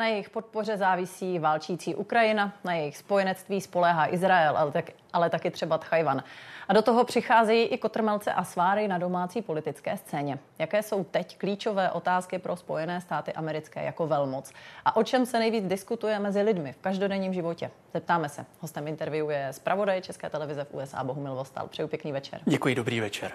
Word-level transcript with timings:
Na 0.00 0.06
jejich 0.06 0.30
podpoře 0.30 0.76
závisí 0.76 1.38
válčící 1.38 1.94
Ukrajina, 1.94 2.52
na 2.64 2.74
jejich 2.74 2.96
spojenectví 2.96 3.60
spoléhá 3.60 4.14
Izrael, 4.14 4.56
ale, 4.56 4.70
tak, 4.70 4.90
ale 5.12 5.30
taky 5.30 5.50
třeba 5.50 5.78
Tchajvan. 5.78 6.22
A 6.68 6.72
do 6.72 6.82
toho 6.82 7.04
přicházejí 7.04 7.64
i 7.64 7.78
kotrmelce 7.78 8.32
a 8.32 8.44
sváry 8.44 8.88
na 8.88 8.98
domácí 8.98 9.42
politické 9.42 9.96
scéně. 9.96 10.38
Jaké 10.58 10.82
jsou 10.82 11.04
teď 11.04 11.38
klíčové 11.38 11.90
otázky 11.90 12.38
pro 12.38 12.56
Spojené 12.56 13.00
státy 13.00 13.32
americké 13.32 13.84
jako 13.84 14.06
velmoc? 14.06 14.52
A 14.84 14.96
o 14.96 15.02
čem 15.02 15.26
se 15.26 15.38
nejvíc 15.38 15.64
diskutuje 15.64 16.18
mezi 16.18 16.42
lidmi 16.42 16.72
v 16.72 16.78
každodenním 16.78 17.34
životě? 17.34 17.70
Zeptáme 17.94 18.28
se. 18.28 18.46
Hostem 18.60 18.88
interview 18.88 19.30
je 19.30 19.48
zpravodaj 19.50 20.02
České 20.02 20.30
televize 20.30 20.64
v 20.64 20.74
USA 20.74 21.04
Bohumil 21.04 21.34
Vostal. 21.34 21.68
Přeju 21.68 21.88
pěkný 21.88 22.12
večer. 22.12 22.40
Děkuji, 22.44 22.74
dobrý 22.74 23.00
večer. 23.00 23.32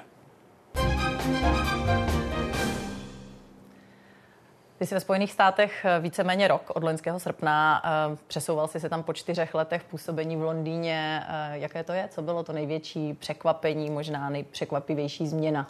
Ty 4.77 4.85
jsi 4.85 4.95
ve 4.95 4.99
Spojených 4.99 5.31
státech 5.31 5.85
eh, 5.85 5.99
víceméně 5.99 6.47
rok 6.47 6.71
od 6.73 6.83
loňského 6.83 7.19
srpna. 7.19 7.81
Eh, 7.85 8.17
přesouval 8.27 8.67
jsi 8.67 8.79
se 8.79 8.89
tam 8.89 9.03
po 9.03 9.13
čtyřech 9.13 9.55
letech 9.55 9.83
působení 9.83 10.35
v 10.35 10.41
Londýně. 10.41 11.23
Eh, 11.27 11.57
jaké 11.59 11.83
to 11.83 11.93
je? 11.93 12.09
Co 12.11 12.21
bylo 12.21 12.43
to 12.43 12.53
největší 12.53 13.13
překvapení, 13.13 13.89
možná 13.89 14.29
nejpřekvapivější 14.29 15.27
změna? 15.27 15.67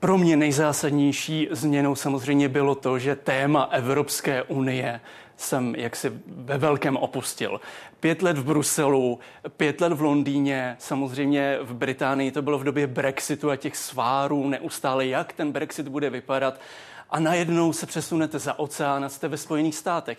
Pro 0.00 0.18
mě 0.18 0.36
nejzásadnější 0.36 1.48
změnou 1.50 1.94
samozřejmě 1.94 2.48
bylo 2.48 2.74
to, 2.74 2.98
že 2.98 3.16
téma 3.16 3.62
Evropské 3.62 4.42
unie 4.42 5.00
jsem 5.36 5.74
jaksi 5.74 6.12
ve 6.26 6.58
velkém 6.58 6.96
opustil. 6.96 7.60
Pět 8.00 8.22
let 8.22 8.38
v 8.38 8.44
Bruselu, 8.44 9.18
pět 9.56 9.80
let 9.80 9.92
v 9.92 10.02
Londýně, 10.02 10.76
samozřejmě 10.78 11.58
v 11.62 11.74
Británii 11.74 12.30
to 12.30 12.42
bylo 12.42 12.58
v 12.58 12.64
době 12.64 12.86
Brexitu 12.86 13.50
a 13.50 13.56
těch 13.56 13.76
svárů 13.76 14.48
neustále, 14.48 15.06
jak 15.06 15.32
ten 15.32 15.52
Brexit 15.52 15.88
bude 15.88 16.10
vypadat 16.10 16.60
a 17.10 17.20
najednou 17.20 17.72
se 17.72 17.86
přesunete 17.86 18.38
za 18.38 18.58
oceán 18.58 19.04
a 19.04 19.08
jste 19.08 19.28
ve 19.28 19.36
Spojených 19.36 19.76
státech. 19.76 20.18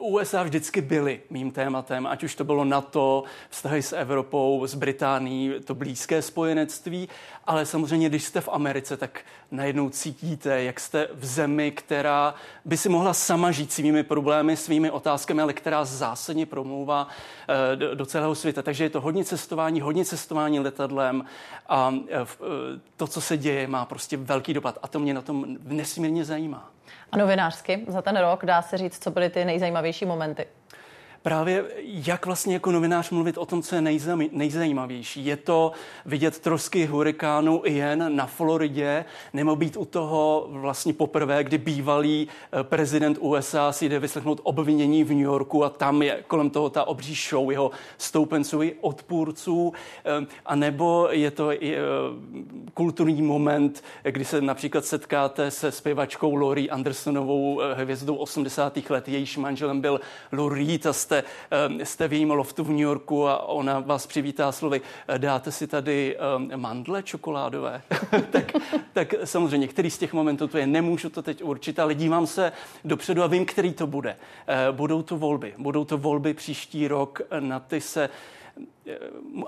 USA 0.00 0.42
vždycky 0.42 0.80
byly 0.80 1.20
mým 1.30 1.50
tématem, 1.50 2.06
ať 2.06 2.22
už 2.22 2.34
to 2.34 2.44
bylo 2.44 2.64
NATO, 2.64 3.24
vztahy 3.50 3.82
s 3.82 3.96
Evropou, 3.96 4.66
s 4.66 4.74
Británií, 4.74 5.52
to 5.64 5.74
blízké 5.74 6.22
spojenectví, 6.22 7.08
ale 7.46 7.66
samozřejmě, 7.66 8.08
když 8.08 8.24
jste 8.24 8.40
v 8.40 8.48
Americe, 8.48 8.96
tak 8.96 9.20
najednou 9.50 9.90
cítíte, 9.90 10.62
jak 10.62 10.80
jste 10.80 11.08
v 11.14 11.24
zemi, 11.26 11.70
která 11.70 12.34
by 12.64 12.76
si 12.76 12.88
mohla 12.88 13.14
sama 13.14 13.50
žít 13.50 13.72
svými 13.72 14.02
problémy, 14.02 14.56
svými 14.56 14.90
otázkami, 14.90 15.42
ale 15.42 15.52
která 15.52 15.84
zásadně 15.84 16.46
promlouvá 16.46 17.08
eh, 17.72 17.76
do, 17.76 18.06
celého 18.06 18.34
světa. 18.34 18.62
Takže 18.62 18.84
je 18.84 18.90
to 18.90 19.00
hodně 19.00 19.24
cestování, 19.24 19.80
hodně 19.80 20.04
cestování 20.04 20.60
letadlem 20.60 21.24
a 21.68 21.94
eh, 22.08 22.20
eh, 22.20 22.26
to, 22.96 23.06
co 23.06 23.20
se 23.20 23.36
děje, 23.36 23.66
má 23.66 23.84
prostě 23.84 24.16
velký 24.16 24.54
dopad 24.54 24.78
a 24.82 24.88
to 24.88 24.98
mě 24.98 25.14
na 25.14 25.22
tom 25.22 25.46
nesmírně 25.64 26.24
zajímá. 26.24 26.70
A 27.12 27.16
novinářsky 27.16 27.84
za 27.88 28.02
ten 28.02 28.16
rok 28.16 28.44
dá 28.44 28.62
se 28.62 28.78
říct, 28.78 29.02
co 29.04 29.10
byly 29.10 29.30
ty 29.30 29.44
nejzajímavější 29.44 30.04
momenty? 30.06 30.46
Právě 31.22 31.64
jak 31.84 32.26
vlastně 32.26 32.54
jako 32.54 32.72
novinář 32.72 33.10
mluvit 33.10 33.38
o 33.38 33.46
tom, 33.46 33.62
co 33.62 33.74
je 33.74 33.80
nejzajímavější. 34.32 35.26
Je 35.26 35.36
to 35.36 35.72
vidět 36.06 36.38
trosky 36.38 36.86
hurikánu 36.86 37.62
jen 37.64 38.16
na 38.16 38.26
Floridě, 38.26 39.04
nebo 39.32 39.56
být 39.56 39.76
u 39.76 39.84
toho 39.84 40.46
vlastně 40.50 40.92
poprvé, 40.92 41.44
kdy 41.44 41.58
bývalý 41.58 42.28
eh, 42.28 42.64
prezident 42.64 43.18
USA 43.20 43.72
si 43.72 43.88
jde 43.88 43.98
vyslechnout 43.98 44.40
obvinění 44.42 45.04
v 45.04 45.10
New 45.10 45.20
Yorku 45.20 45.64
a 45.64 45.68
tam 45.68 46.02
je 46.02 46.24
kolem 46.26 46.50
toho 46.50 46.70
ta 46.70 46.84
obří 46.84 47.14
show 47.14 47.50
jeho 47.50 47.70
stoupenců 47.98 48.62
i 48.62 48.74
odpůrců, 48.80 49.72
eh, 50.04 50.26
a 50.46 50.56
nebo 50.56 51.08
je 51.10 51.30
to 51.30 51.52
i 51.52 51.76
eh, 51.76 51.80
kulturní 52.74 53.22
moment, 53.22 53.84
kdy 54.02 54.24
se 54.24 54.40
například 54.40 54.84
setkáte 54.84 55.50
se 55.50 55.72
zpěvačkou 55.72 56.34
Laurie 56.34 56.68
Andersonovou, 56.68 57.60
hvězdou 57.74 58.16
80. 58.16 58.90
let, 58.90 59.08
jejíž 59.08 59.36
manželem 59.36 59.80
byl 59.80 60.00
Lou 60.32 60.48
Reed 60.48 60.86
a 60.86 60.92
jste, 61.10 61.24
ehm, 61.50 61.80
jste 61.84 62.08
v 62.08 62.12
jejím 62.12 62.30
loftu 62.30 62.64
v 62.64 62.68
New 62.68 62.78
Yorku 62.78 63.28
a 63.28 63.48
ona 63.48 63.80
vás 63.80 64.06
přivítá 64.06 64.52
slovy, 64.52 64.80
eh, 65.08 65.18
dáte 65.18 65.52
si 65.52 65.66
tady 65.66 66.16
ehm, 66.16 66.50
mandle 66.56 67.02
čokoládové? 67.02 67.82
tak, 68.30 68.52
tak 68.92 69.14
samozřejmě, 69.24 69.68
který 69.68 69.90
z 69.90 69.98
těch 69.98 70.12
momentů 70.12 70.48
to 70.48 70.58
je, 70.58 70.66
nemůžu 70.66 71.10
to 71.10 71.22
teď 71.22 71.42
určit, 71.42 71.78
ale 71.78 71.94
dívám 71.94 72.26
se 72.26 72.52
dopředu 72.84 73.22
a 73.22 73.26
vím, 73.26 73.46
který 73.46 73.72
to 73.72 73.86
bude. 73.86 74.16
Eh, 74.46 74.72
budou 74.72 75.02
to 75.02 75.16
volby. 75.16 75.54
Budou 75.58 75.84
to 75.84 75.98
volby 75.98 76.34
příští 76.34 76.88
rok, 76.88 77.20
na 77.40 77.60
ty 77.60 77.80
se 77.80 78.10
eh, 78.86 78.98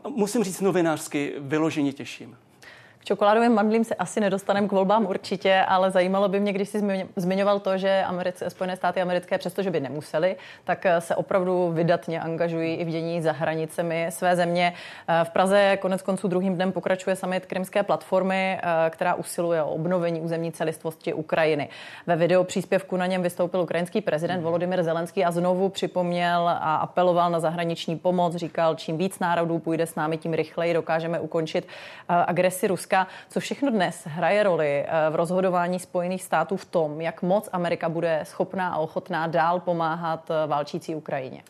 musím 0.09 0.45
říct 0.45 0.61
novinářsky, 0.61 1.33
vyloženě 1.39 1.93
těším. 1.93 2.37
K 3.03 3.05
čokoládovým 3.05 3.53
mandlím 3.53 3.85
se 3.85 3.95
asi 3.95 4.21
nedostaneme 4.21 4.69
k 4.69 4.73
volbám 4.73 5.07
určitě, 5.07 5.65
ale 5.69 5.91
zajímalo 5.91 6.29
by 6.29 6.41
mě, 6.41 6.53
když 6.53 6.69
jsi 6.69 7.07
zmiňoval 7.17 7.61
to, 7.61 7.79
že 7.79 8.05
Americe, 8.07 8.51
Spojené 8.51 8.77
státy 8.77 9.01
americké, 9.03 9.39
přestože 9.39 9.71
by 9.71 9.81
nemuseli, 9.81 10.37
tak 10.65 10.87
eh, 10.87 11.01
se 11.01 11.17
opravdu 11.17 11.71
vydatně 11.73 12.21
angažují 12.21 12.75
i 12.75 12.85
v 12.85 12.89
dění 12.89 13.23
za 13.23 13.33
hranicemi 13.33 14.07
své 14.11 14.37
země. 14.37 14.73
Eh, 15.09 15.25
v 15.25 15.31
Praze 15.31 15.79
konec 15.81 16.03
konců 16.03 16.29
druhým 16.29 16.55
dnem 16.55 16.73
pokračuje 16.73 17.17
summit 17.17 17.47
Krymské 17.47 17.83
platformy, 17.83 18.59
eh, 18.63 18.91
která 18.91 19.15
usiluje 19.15 19.63
o 19.63 19.71
obnovení 19.71 20.21
územní 20.21 20.53
celistvosti 20.53 21.15
Ukrajiny. 21.15 21.69
Ve 22.07 22.17
video 22.17 22.45
příspěvku 22.45 22.97
na 22.97 23.07
něm 23.07 23.23
vystoupil 23.23 23.61
ukrajinský 23.61 24.01
prezident 24.01 24.43
Volodymyr 24.43 24.83
Zelenský 24.83 25.25
a 25.25 25.31
znovu 25.31 25.69
připomněl 25.69 26.49
a 26.49 26.77
apeloval 26.77 27.31
na 27.31 27.41
zahraniční 27.41 27.97
pomoc. 27.97 28.37
Říkal, 28.37 28.75
čím 28.75 28.99
víc 28.99 29.19
národů 29.19 29.59
půjde 29.59 29.87
s 29.87 29.95
námi, 29.95 30.19
tím 30.19 30.33
rychleji 30.33 30.75
dokážeme 30.75 31.21
ukončit 31.21 31.67
agresi 32.09 32.67
Ruska. 32.67 32.92
Ruska. 32.93 33.07
Co 33.29 33.41
všechno 33.41 33.71
dnes 33.71 34.03
hraje 34.07 34.43
roli 34.43 34.85
eh, 34.87 35.11
v 35.11 35.15
rozhodování 35.15 35.79
Spojených 35.79 36.23
států 36.23 36.57
v 36.57 36.65
tom, 36.65 37.01
jak 37.01 37.23
moc 37.23 37.49
Amerika 37.53 37.89
bude 37.89 38.21
schopná 38.25 38.69
a 38.69 38.77
ochotná 38.77 39.27
dál 39.27 39.61
pomáhat 39.61 40.31
eh, 40.31 40.47
válčící 40.47 40.95
Ukrajině? 40.95 41.43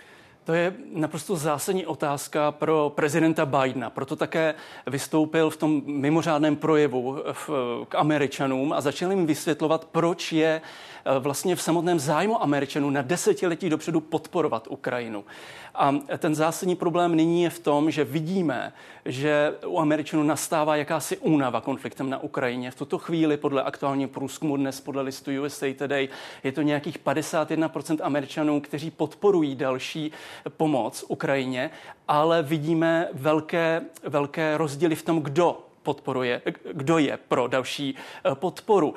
To 0.44 0.52
je 0.52 0.72
naprosto 0.94 1.36
zásadní 1.36 1.86
otázka 1.86 2.52
pro 2.52 2.92
prezidenta 2.94 3.46
Bidena. 3.46 3.90
Proto 3.90 4.16
také 4.16 4.54
vystoupil 4.86 5.50
v 5.50 5.56
tom 5.56 5.82
mimořádném 5.86 6.56
projevu 6.56 7.22
v, 7.32 7.50
k 7.88 7.94
Američanům 7.94 8.72
a 8.72 8.80
začal 8.80 9.10
jim 9.10 9.26
vysvětlovat, 9.26 9.84
proč 9.84 10.32
je 10.32 10.60
Eh, 10.60 10.91
vlastně 11.18 11.56
v 11.56 11.62
samotném 11.62 11.98
zájmu 11.98 12.42
Američanů 12.42 12.90
na 12.90 13.02
desetiletí 13.02 13.70
dopředu 13.70 14.00
podporovat 14.00 14.66
Ukrajinu. 14.70 15.24
A 15.74 15.94
ten 16.18 16.34
zásadní 16.34 16.76
problém 16.76 17.16
nyní 17.16 17.42
je 17.42 17.50
v 17.50 17.58
tom, 17.58 17.90
že 17.90 18.04
vidíme, 18.04 18.72
že 19.04 19.54
u 19.66 19.78
Američanů 19.78 20.22
nastává 20.22 20.76
jakási 20.76 21.16
únava 21.16 21.60
konfliktem 21.60 22.10
na 22.10 22.22
Ukrajině. 22.22 22.70
V 22.70 22.74
tuto 22.74 22.98
chvíli 22.98 23.36
podle 23.36 23.62
aktuálního 23.62 24.08
průzkumu 24.08 24.56
dnes 24.56 24.80
podle 24.80 25.02
listu 25.02 25.30
USA 25.42 25.66
Today 25.78 26.08
je 26.44 26.52
to 26.52 26.62
nějakých 26.62 26.98
51% 26.98 27.98
Američanů, 28.02 28.60
kteří 28.60 28.90
podporují 28.90 29.54
další 29.54 30.12
pomoc 30.56 31.04
Ukrajině, 31.08 31.70
ale 32.08 32.42
vidíme 32.42 33.08
velké, 33.12 33.82
velké 34.02 34.58
rozdíly 34.58 34.94
v 34.94 35.02
tom, 35.02 35.22
kdo 35.22 35.71
podporuje, 35.82 36.42
kdo 36.72 36.98
je 36.98 37.18
pro 37.28 37.46
další 37.48 37.94
eh, 38.24 38.34
podporu. 38.34 38.94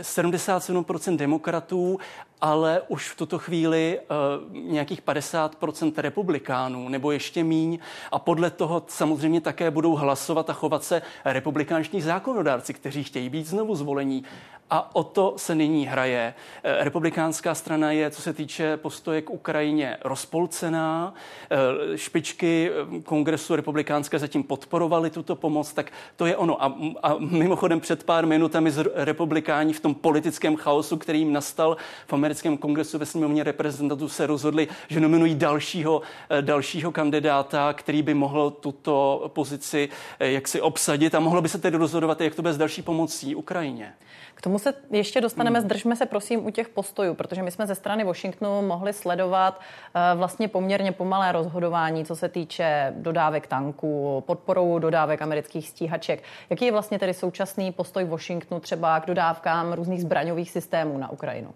77% 0.00 1.14
eh, 1.14 1.16
demokratů 1.16 1.98
ale 2.40 2.82
už 2.88 3.08
v 3.08 3.16
tuto 3.16 3.38
chvíli 3.38 4.00
uh, 4.00 4.56
nějakých 4.56 5.02
50% 5.02 5.92
republikánů 5.96 6.88
nebo 6.88 7.12
ještě 7.12 7.44
míň 7.44 7.78
a 8.12 8.18
podle 8.18 8.50
toho 8.50 8.82
samozřejmě 8.86 9.40
také 9.40 9.70
budou 9.70 9.94
hlasovat 9.94 10.50
a 10.50 10.52
chovat 10.52 10.84
se 10.84 11.02
republikánští 11.24 12.00
zákonodárci, 12.00 12.74
kteří 12.74 13.04
chtějí 13.04 13.28
být 13.28 13.46
znovu 13.46 13.74
zvolení. 13.74 14.24
A 14.70 14.96
o 14.96 15.04
to 15.04 15.34
se 15.36 15.54
nyní 15.54 15.86
hraje. 15.86 16.34
Eh, 16.62 16.84
republikánská 16.84 17.54
strana 17.54 17.92
je, 17.92 18.10
co 18.10 18.22
se 18.22 18.32
týče 18.32 18.76
postoje 18.76 19.22
k 19.22 19.30
Ukrajině, 19.30 19.96
rozpolcená. 20.04 21.14
Eh, 21.50 21.98
špičky 21.98 22.70
kongresu 23.04 23.56
republikánské 23.56 24.18
zatím 24.18 24.42
podporovaly 24.42 25.10
tuto 25.10 25.36
pomoc, 25.36 25.72
tak 25.72 25.92
to 26.16 26.26
je 26.26 26.36
ono. 26.36 26.64
A, 26.64 26.74
a 27.02 27.14
mimochodem 27.18 27.80
před 27.80 28.04
pár 28.04 28.26
minutami 28.26 28.72
republikáni 28.94 29.72
v 29.72 29.80
tom 29.80 29.94
politickém 29.94 30.56
chaosu, 30.56 30.96
který 30.96 31.18
jim 31.18 31.32
nastal 31.32 31.76
v 32.06 32.12
americkém 32.30 32.56
kongresu 32.56 32.98
ve 32.98 33.06
sněmovně 33.06 33.44
reprezentantů 33.44 34.08
se 34.08 34.26
rozhodli, 34.26 34.68
že 34.88 35.00
nominují 35.00 35.34
dalšího, 35.34 36.02
eh, 36.30 36.42
dalšího 36.42 36.92
kandidáta, 36.92 37.72
který 37.72 38.02
by 38.02 38.14
mohl 38.14 38.50
tuto 38.50 39.30
pozici 39.34 39.88
eh, 40.20 40.30
jaksi 40.30 40.60
obsadit 40.60 41.14
a 41.14 41.20
mohlo 41.20 41.42
by 41.42 41.48
se 41.48 41.58
tedy 41.58 41.76
rozhodovat, 41.76 42.20
jak 42.20 42.34
to 42.34 42.42
bude 42.42 42.54
s 42.54 42.58
další 42.58 42.82
pomocí 42.82 43.34
Ukrajině. 43.34 43.94
K 44.40 44.42
tomu 44.42 44.58
se 44.58 44.74
ještě 44.90 45.20
dostaneme. 45.20 45.58
Hmm. 45.58 45.68
Zdržme 45.68 45.96
se 45.96 46.06
prosím 46.06 46.46
u 46.46 46.50
těch 46.50 46.68
postojů, 46.68 47.14
protože 47.14 47.42
my 47.42 47.50
jsme 47.50 47.66
ze 47.66 47.74
strany 47.74 48.04
Washingtonu 48.04 48.66
mohli 48.66 48.92
sledovat 48.92 49.60
uh, 49.60 50.18
vlastně 50.18 50.48
poměrně 50.48 50.92
pomalé 50.92 51.32
rozhodování, 51.32 52.04
co 52.04 52.16
se 52.16 52.28
týče 52.28 52.92
dodávek 52.96 53.46
tanků, 53.46 54.24
podporou 54.26 54.78
dodávek 54.78 55.22
amerických 55.22 55.68
stíhaček. 55.68 56.22
Jaký 56.50 56.64
je 56.64 56.72
vlastně 56.72 56.98
tedy 56.98 57.14
současný 57.14 57.72
postoj 57.72 58.04
Washingtonu 58.04 58.60
třeba 58.60 59.00
k 59.00 59.06
dodávkám 59.06 59.72
různých 59.72 60.00
zbraňových 60.00 60.50
systémů 60.50 60.98
na 60.98 61.10
Ukrajinu? 61.10 61.50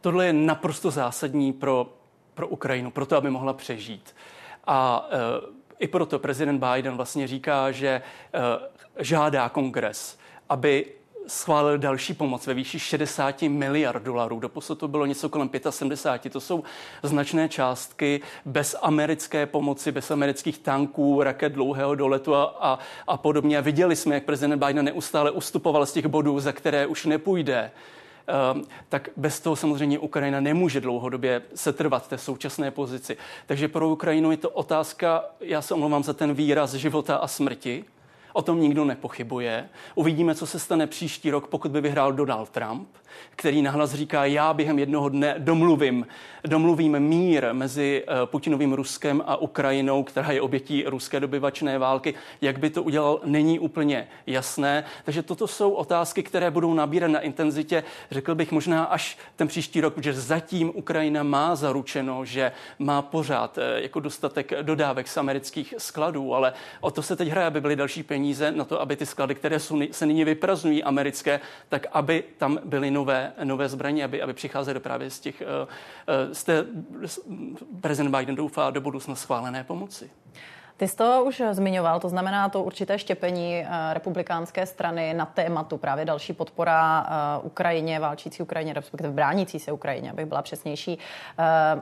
Tohle 0.00 0.26
je 0.26 0.32
naprosto 0.32 0.90
zásadní 0.90 1.52
pro, 1.52 1.92
pro 2.34 2.48
Ukrajinu, 2.48 2.90
pro 2.90 3.06
to, 3.06 3.16
aby 3.16 3.30
mohla 3.30 3.52
přežít. 3.52 4.14
A 4.66 5.08
uh, 5.44 5.54
i 5.78 5.88
proto 5.88 6.18
prezident 6.18 6.64
Biden 6.64 6.96
vlastně 6.96 7.26
říká, 7.26 7.70
že 7.70 8.02
uh, 8.34 8.40
žádá 8.98 9.48
kongres, 9.48 10.18
aby 10.48 10.86
schválil 11.26 11.78
další 11.78 12.14
pomoc 12.14 12.46
ve 12.46 12.54
výši 12.54 12.78
60 12.78 13.42
miliard 13.42 14.02
dolarů. 14.02 14.40
Doposud 14.40 14.78
to 14.78 14.88
bylo 14.88 15.06
něco 15.06 15.28
kolem 15.28 15.50
75. 15.70 16.32
To 16.32 16.40
jsou 16.40 16.64
značné 17.02 17.48
částky 17.48 18.20
bez 18.44 18.76
americké 18.82 19.46
pomoci, 19.46 19.92
bez 19.92 20.10
amerických 20.10 20.58
tanků, 20.58 21.22
raket 21.22 21.52
dlouhého 21.52 21.94
doletu 21.94 22.34
a, 22.34 22.56
a, 22.60 22.78
a 23.06 23.16
podobně. 23.16 23.62
Viděli 23.62 23.96
jsme, 23.96 24.14
jak 24.14 24.24
prezident 24.24 24.64
Biden 24.64 24.84
neustále 24.84 25.30
ustupoval 25.30 25.86
z 25.86 25.92
těch 25.92 26.06
bodů, 26.06 26.40
za 26.40 26.52
které 26.52 26.86
už 26.86 27.06
nepůjde 27.06 27.70
tak 28.88 29.08
bez 29.16 29.40
toho 29.40 29.56
samozřejmě 29.56 29.98
Ukrajina 29.98 30.40
nemůže 30.40 30.80
dlouhodobě 30.80 31.42
setrvat 31.54 32.08
té 32.08 32.18
současné 32.18 32.70
pozici. 32.70 33.16
Takže 33.46 33.68
pro 33.68 33.88
Ukrajinu 33.88 34.30
je 34.30 34.36
to 34.36 34.50
otázka, 34.50 35.24
já 35.40 35.62
se 35.62 35.74
omlouvám 35.74 36.02
za 36.02 36.12
ten 36.12 36.34
výraz 36.34 36.74
života 36.74 37.16
a 37.16 37.28
smrti, 37.28 37.84
O 38.32 38.42
tom 38.42 38.60
nikdo 38.60 38.84
nepochybuje. 38.84 39.68
Uvidíme, 39.94 40.34
co 40.34 40.46
se 40.46 40.58
stane 40.58 40.86
příští 40.86 41.30
rok, 41.30 41.46
pokud 41.46 41.70
by 41.70 41.80
vyhrál 41.80 42.12
Donald 42.12 42.50
Trump, 42.50 42.88
který 43.30 43.62
nahlas 43.62 43.94
říká, 43.94 44.24
já 44.24 44.54
během 44.54 44.78
jednoho 44.78 45.08
dne 45.08 45.34
domluvím, 45.38 46.06
domluvím 46.44 47.00
mír 47.00 47.48
mezi 47.52 48.04
eh, 48.06 48.26
Putinovým 48.26 48.72
Ruskem 48.72 49.22
a 49.26 49.36
Ukrajinou, 49.36 50.02
která 50.02 50.30
je 50.32 50.42
obětí 50.42 50.84
ruské 50.86 51.20
dobyvačné 51.20 51.78
války. 51.78 52.14
Jak 52.40 52.58
by 52.58 52.70
to 52.70 52.82
udělal, 52.82 53.20
není 53.24 53.58
úplně 53.58 54.08
jasné. 54.26 54.84
Takže 55.04 55.22
toto 55.22 55.46
jsou 55.46 55.70
otázky, 55.70 56.22
které 56.22 56.50
budou 56.50 56.74
nabírat 56.74 57.10
na 57.10 57.20
intenzitě, 57.20 57.84
řekl 58.10 58.34
bych 58.34 58.52
možná 58.52 58.84
až 58.84 59.18
ten 59.36 59.48
příští 59.48 59.80
rok, 59.80 59.94
protože 59.94 60.12
zatím 60.12 60.72
Ukrajina 60.74 61.22
má 61.22 61.56
zaručeno, 61.56 62.24
že 62.24 62.52
má 62.78 63.02
pořád 63.02 63.58
eh, 63.58 63.82
jako 63.82 64.00
dostatek 64.00 64.52
dodávek 64.62 65.08
z 65.08 65.16
amerických 65.16 65.74
skladů, 65.78 66.34
ale 66.34 66.52
o 66.80 66.90
to 66.90 67.02
se 67.02 67.16
teď 67.16 67.28
hraje, 67.28 67.46
aby 67.46 67.60
byly 67.60 67.76
další 67.76 68.02
peníze 68.02 68.52
na 68.52 68.64
to, 68.64 68.80
aby 68.80 68.96
ty 68.96 69.06
sklady, 69.06 69.34
které 69.34 69.58
jsou, 69.58 69.80
se 69.90 70.06
nyní 70.06 70.24
vypraznují 70.24 70.82
americké, 70.82 71.40
tak 71.68 71.86
aby 71.92 72.24
tam 72.38 72.58
byly 72.64 72.90
nové, 72.90 72.99
nové 73.44 73.68
zbraně, 73.68 74.04
aby, 74.04 74.22
aby 74.22 74.32
přicházely 74.32 74.80
právě 74.80 75.10
z 75.10 75.20
těch, 75.20 75.40
eh, 75.40 75.46
eh, 76.08 76.34
z 76.34 76.44
té, 76.44 76.64
prezident 77.80 78.16
Biden 78.16 78.34
doufá 78.34 78.70
do 78.70 78.80
budoucna 78.80 79.14
schválené 79.14 79.64
pomoci. 79.64 80.10
Ty 80.76 80.88
jsi 80.88 80.96
to 80.96 81.24
už 81.26 81.42
zmiňoval, 81.50 82.00
to 82.00 82.08
znamená 82.08 82.48
to 82.48 82.62
určité 82.62 82.98
štěpení 82.98 83.56
eh, 83.56 83.94
republikánské 83.94 84.66
strany 84.66 85.14
na 85.14 85.26
tématu 85.26 85.76
právě 85.76 86.04
další 86.04 86.32
podpora 86.32 87.06
Ukrajině, 87.42 88.00
válčící 88.00 88.42
Ukrajině, 88.42 88.72
respektive 88.72 89.10
bránící 89.10 89.58
se 89.58 89.72
Ukrajině, 89.72 90.10
abych 90.10 90.26
byla 90.26 90.42
přesnější. 90.42 90.98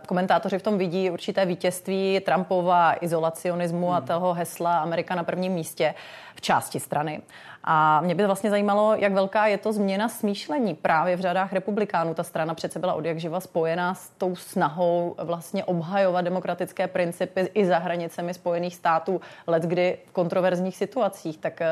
Komentátoři 0.06 0.58
v 0.58 0.62
tom 0.62 0.78
vidí 0.78 1.10
určité 1.10 1.46
vítězství 1.46 2.20
Trumpova 2.20 2.94
izolacionismu 3.00 3.86
hmm. 3.86 3.96
a 3.96 4.00
toho 4.00 4.34
hesla 4.34 4.78
Amerika 4.78 5.14
na 5.14 5.24
prvním 5.24 5.52
místě 5.52 5.94
v 6.34 6.40
části 6.40 6.80
strany. 6.80 7.22
A 7.64 8.00
mě 8.00 8.14
by 8.14 8.26
vlastně 8.26 8.50
zajímalo, 8.50 8.94
jak 8.94 9.12
velká 9.12 9.46
je 9.46 9.58
to 9.58 9.72
změna 9.72 10.08
smýšlení 10.08 10.74
právě 10.74 11.16
v 11.16 11.20
řadách 11.20 11.52
republikánů. 11.52 12.14
Ta 12.14 12.22
strana 12.22 12.54
přece 12.54 12.78
byla 12.78 12.94
od 12.94 13.04
jak 13.04 13.20
živa 13.20 13.40
spojená 13.40 13.94
s 13.94 14.10
tou 14.10 14.36
snahou 14.36 15.14
vlastně 15.18 15.64
obhajovat 15.64 16.24
demokratické 16.24 16.88
principy 16.88 17.50
i 17.54 17.66
za 17.66 17.78
hranicemi 17.78 18.34
Spojených 18.34 18.74
států, 18.74 19.20
let 19.46 19.62
kdy 19.62 19.98
v 20.06 20.12
kontroverzních 20.12 20.76
situacích. 20.76 21.38
Tak 21.38 21.60
eh, 21.60 21.68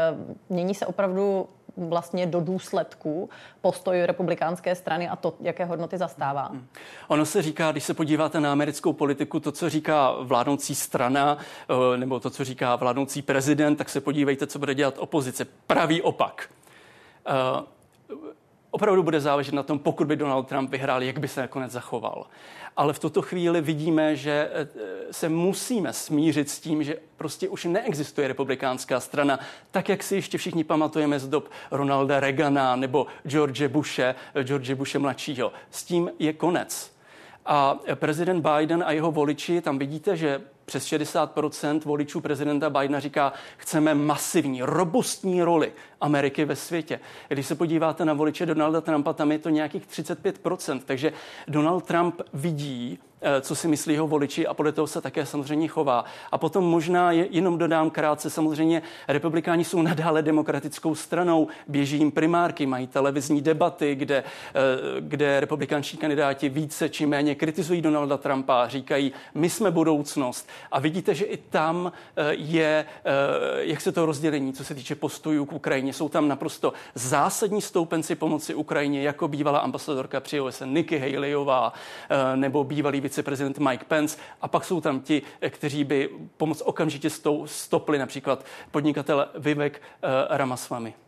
mění 0.48 0.74
se 0.74 0.86
opravdu 0.86 1.48
vlastně 1.76 2.26
do 2.26 2.40
důsledků 2.40 3.30
postoju 3.60 4.06
republikánské 4.06 4.74
strany 4.74 5.08
a 5.08 5.16
to, 5.16 5.34
jaké 5.40 5.64
hodnoty 5.64 5.98
zastává. 5.98 6.46
Hmm. 6.46 6.66
Ono 7.08 7.26
se 7.26 7.42
říká, 7.42 7.72
když 7.72 7.84
se 7.84 7.94
podíváte 7.94 8.40
na 8.40 8.52
americkou 8.52 8.92
politiku, 8.92 9.40
to, 9.40 9.52
co 9.52 9.70
říká 9.70 10.14
vládnoucí 10.20 10.74
strana 10.74 11.38
eh, 11.38 11.96
nebo 11.96 12.20
to, 12.20 12.30
co 12.30 12.44
říká 12.44 12.76
vládnoucí 12.76 13.22
prezident, 13.22 13.76
tak 13.76 13.88
se 13.88 14.00
podívejte, 14.00 14.46
co 14.46 14.58
bude 14.58 14.74
dělat 14.74 14.94
opozice. 14.98 15.46
Pravý 15.66 16.02
opak. 16.02 16.48
Opravdu 18.76 19.02
bude 19.02 19.20
záležet 19.20 19.54
na 19.54 19.62
tom, 19.62 19.78
pokud 19.78 20.06
by 20.06 20.16
Donald 20.16 20.48
Trump 20.48 20.70
vyhrál, 20.70 21.02
jak 21.02 21.18
by 21.18 21.28
se 21.28 21.40
nakonec 21.40 21.72
zachoval. 21.72 22.26
Ale 22.76 22.92
v 22.92 22.98
tuto 22.98 23.22
chvíli 23.22 23.60
vidíme, 23.60 24.16
že 24.16 24.50
eh, 24.52 24.68
se 25.10 25.28
musíme 25.28 25.92
smířit 25.92 26.50
s 26.50 26.60
tím, 26.60 26.82
že 26.82 26.96
prostě 27.16 27.48
už 27.48 27.64
neexistuje 27.64 28.28
republikánská 28.28 29.00
strana, 29.00 29.38
tak 29.70 29.88
jak 29.88 30.02
si 30.02 30.14
ještě 30.14 30.38
všichni 30.38 30.64
pamatujeme 30.64 31.18
z 31.18 31.28
dob 31.28 31.50
Ronalda 31.70 32.20
Reagana 32.20 32.76
nebo 32.76 33.06
George 33.26 33.66
Bushe, 33.66 34.14
eh, 34.34 34.44
George 34.44 34.74
Bushe 34.74 34.98
mladšího. 34.98 35.52
S 35.70 35.84
tím 35.84 36.10
je 36.18 36.32
konec. 36.32 36.92
A 37.46 37.78
prezident 37.94 38.46
Biden 38.48 38.84
a 38.86 38.92
jeho 38.92 39.12
voliči, 39.12 39.60
tam 39.60 39.78
vidíte, 39.78 40.16
že 40.16 40.40
přes 40.66 40.86
60% 40.86 41.84
voličů 41.84 42.20
prezidenta 42.20 42.70
Bidena 42.70 43.00
říká, 43.00 43.32
chceme 43.56 43.94
masivní, 43.94 44.62
robustní 44.62 45.42
roli 45.42 45.72
Ameriky 46.00 46.44
ve 46.44 46.56
světě. 46.56 47.00
Když 47.28 47.46
se 47.46 47.54
podíváte 47.54 48.04
na 48.04 48.12
voliče 48.12 48.46
Donalda 48.46 48.80
Trumpa, 48.80 49.12
tam 49.12 49.32
je 49.32 49.38
to 49.38 49.48
nějakých 49.48 49.86
35% 49.86 50.80
takže 50.86 51.12
Donald 51.48 51.84
Trump 51.84 52.20
vidí, 52.32 52.98
Eh, 53.20 53.40
co 53.40 53.54
si 53.54 53.68
myslí 53.68 53.94
jeho 53.94 54.08
voliči 54.08 54.46
a 54.46 54.54
podle 54.54 54.72
toho 54.72 54.86
se 54.86 55.00
také 55.00 55.26
samozřejmě 55.26 55.68
chová. 55.68 56.04
A 56.32 56.38
potom 56.38 56.64
možná 56.64 57.12
je, 57.12 57.28
jenom 57.30 57.58
dodám 57.58 57.90
krátce, 57.90 58.30
samozřejmě 58.30 58.82
republikáni 59.08 59.64
jsou 59.64 59.82
nadále 59.82 60.22
demokratickou 60.22 60.94
stranou, 60.94 61.48
běží 61.68 61.98
jim 61.98 62.10
primárky, 62.10 62.66
mají 62.66 62.86
televizní 62.86 63.40
debaty, 63.40 63.94
kde, 63.94 64.16
eh, 64.16 64.52
kde 65.00 65.40
republikánští 65.40 65.96
kandidáti 65.96 66.48
více 66.48 66.88
či 66.88 67.06
méně 67.06 67.34
kritizují 67.34 67.82
Donalda 67.82 68.16
Trumpa, 68.16 68.68
říkají, 68.68 69.12
my 69.34 69.50
jsme 69.50 69.70
budoucnost. 69.70 70.48
A 70.72 70.80
vidíte, 70.80 71.14
že 71.14 71.24
i 71.24 71.36
tam 71.36 71.92
eh, 72.16 72.34
je, 72.34 72.86
jak 73.58 73.80
se 73.80 73.92
to 73.92 74.06
rozdělení, 74.06 74.52
co 74.52 74.64
se 74.64 74.74
týče 74.74 74.94
postojů 74.94 75.44
k 75.44 75.52
Ukrajině. 75.52 75.85
Jsou 75.92 76.08
tam 76.08 76.28
naprosto 76.28 76.72
zásadní 76.94 77.62
stoupenci 77.62 78.14
pomoci 78.14 78.54
Ukrajině, 78.54 79.02
jako 79.02 79.28
bývalá 79.28 79.58
ambasadorka 79.58 80.20
při 80.20 80.40
OSN 80.40 80.68
Nikki 80.68 80.98
Haleyová 80.98 81.72
nebo 82.34 82.64
bývalý 82.64 83.00
viceprezident 83.00 83.58
Mike 83.58 83.84
Pence 83.84 84.18
a 84.40 84.48
pak 84.48 84.64
jsou 84.64 84.80
tam 84.80 85.00
ti, 85.00 85.22
eh, 85.40 85.50
kteří 85.50 85.84
by 85.84 86.10
pomoc 86.36 86.62
okamžitě 86.64 87.10
stopli, 87.44 87.98
například 87.98 88.44
podnikatel 88.70 89.28
Vivek 89.38 89.82
eh, 90.02 90.08
Ramaswamy. 90.36 91.05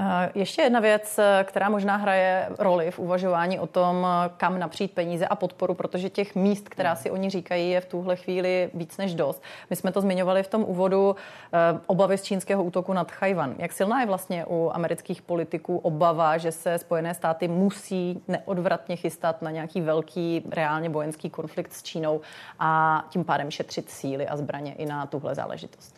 Eh, 0.00 0.30
ještě 0.34 0.62
jedna 0.62 0.80
věc, 0.80 1.18
eh, 1.18 1.44
která 1.44 1.68
možná 1.68 1.96
hraje 1.96 2.48
roli 2.58 2.90
v 2.90 2.98
uvažování 2.98 3.58
o 3.58 3.66
tom, 3.66 4.06
eh, 4.06 4.30
kam 4.36 4.58
napřít 4.58 4.92
peníze 4.92 5.26
a 5.26 5.36
podporu, 5.36 5.74
protože 5.74 6.10
těch 6.10 6.34
míst, 6.34 6.68
která 6.68 6.96
si 6.96 7.10
oni 7.10 7.30
říkají, 7.30 7.70
je 7.70 7.80
v 7.80 7.86
tuhle 7.86 8.16
chvíli 8.16 8.70
víc 8.74 8.96
než 8.96 9.14
dost. 9.14 9.42
My 9.70 9.76
jsme 9.76 9.92
to 9.92 10.00
zmiňovali 10.00 10.42
v 10.42 10.48
tom 10.48 10.64
úvodu, 10.64 11.16
obavy 11.86 12.18
z 12.18 12.22
čínského 12.22 12.64
útoku 12.64 12.92
nad 12.92 13.12
Chajvan. 13.12 13.54
Jak 13.58 13.72
silná 13.72 14.00
je 14.00 14.06
vlastně 14.06 14.44
u 14.48 14.70
amerických 14.74 15.22
politiků 15.22 15.78
obava, 15.78 16.38
že 16.38 16.52
se 16.52 16.78
Spojené 16.78 17.14
státy 17.14 17.48
musí 17.48 18.22
neodvratně 18.28 18.96
chystat 18.96 19.42
na 19.42 19.50
nějaký 19.50 19.80
velký 19.80 20.42
reálně 20.50 20.88
vojenský 20.88 21.30
konflikt 21.30 21.72
s 21.72 21.82
Čínou 21.82 22.20
a 22.58 23.04
tím 23.08 23.24
pádem 23.24 23.50
šetřit 23.50 23.90
síly 23.90 24.28
a 24.28 24.36
zbraně 24.36 24.74
i 24.74 24.86
na 24.86 25.06
tuhle 25.06 25.34
záležitost? 25.34 25.97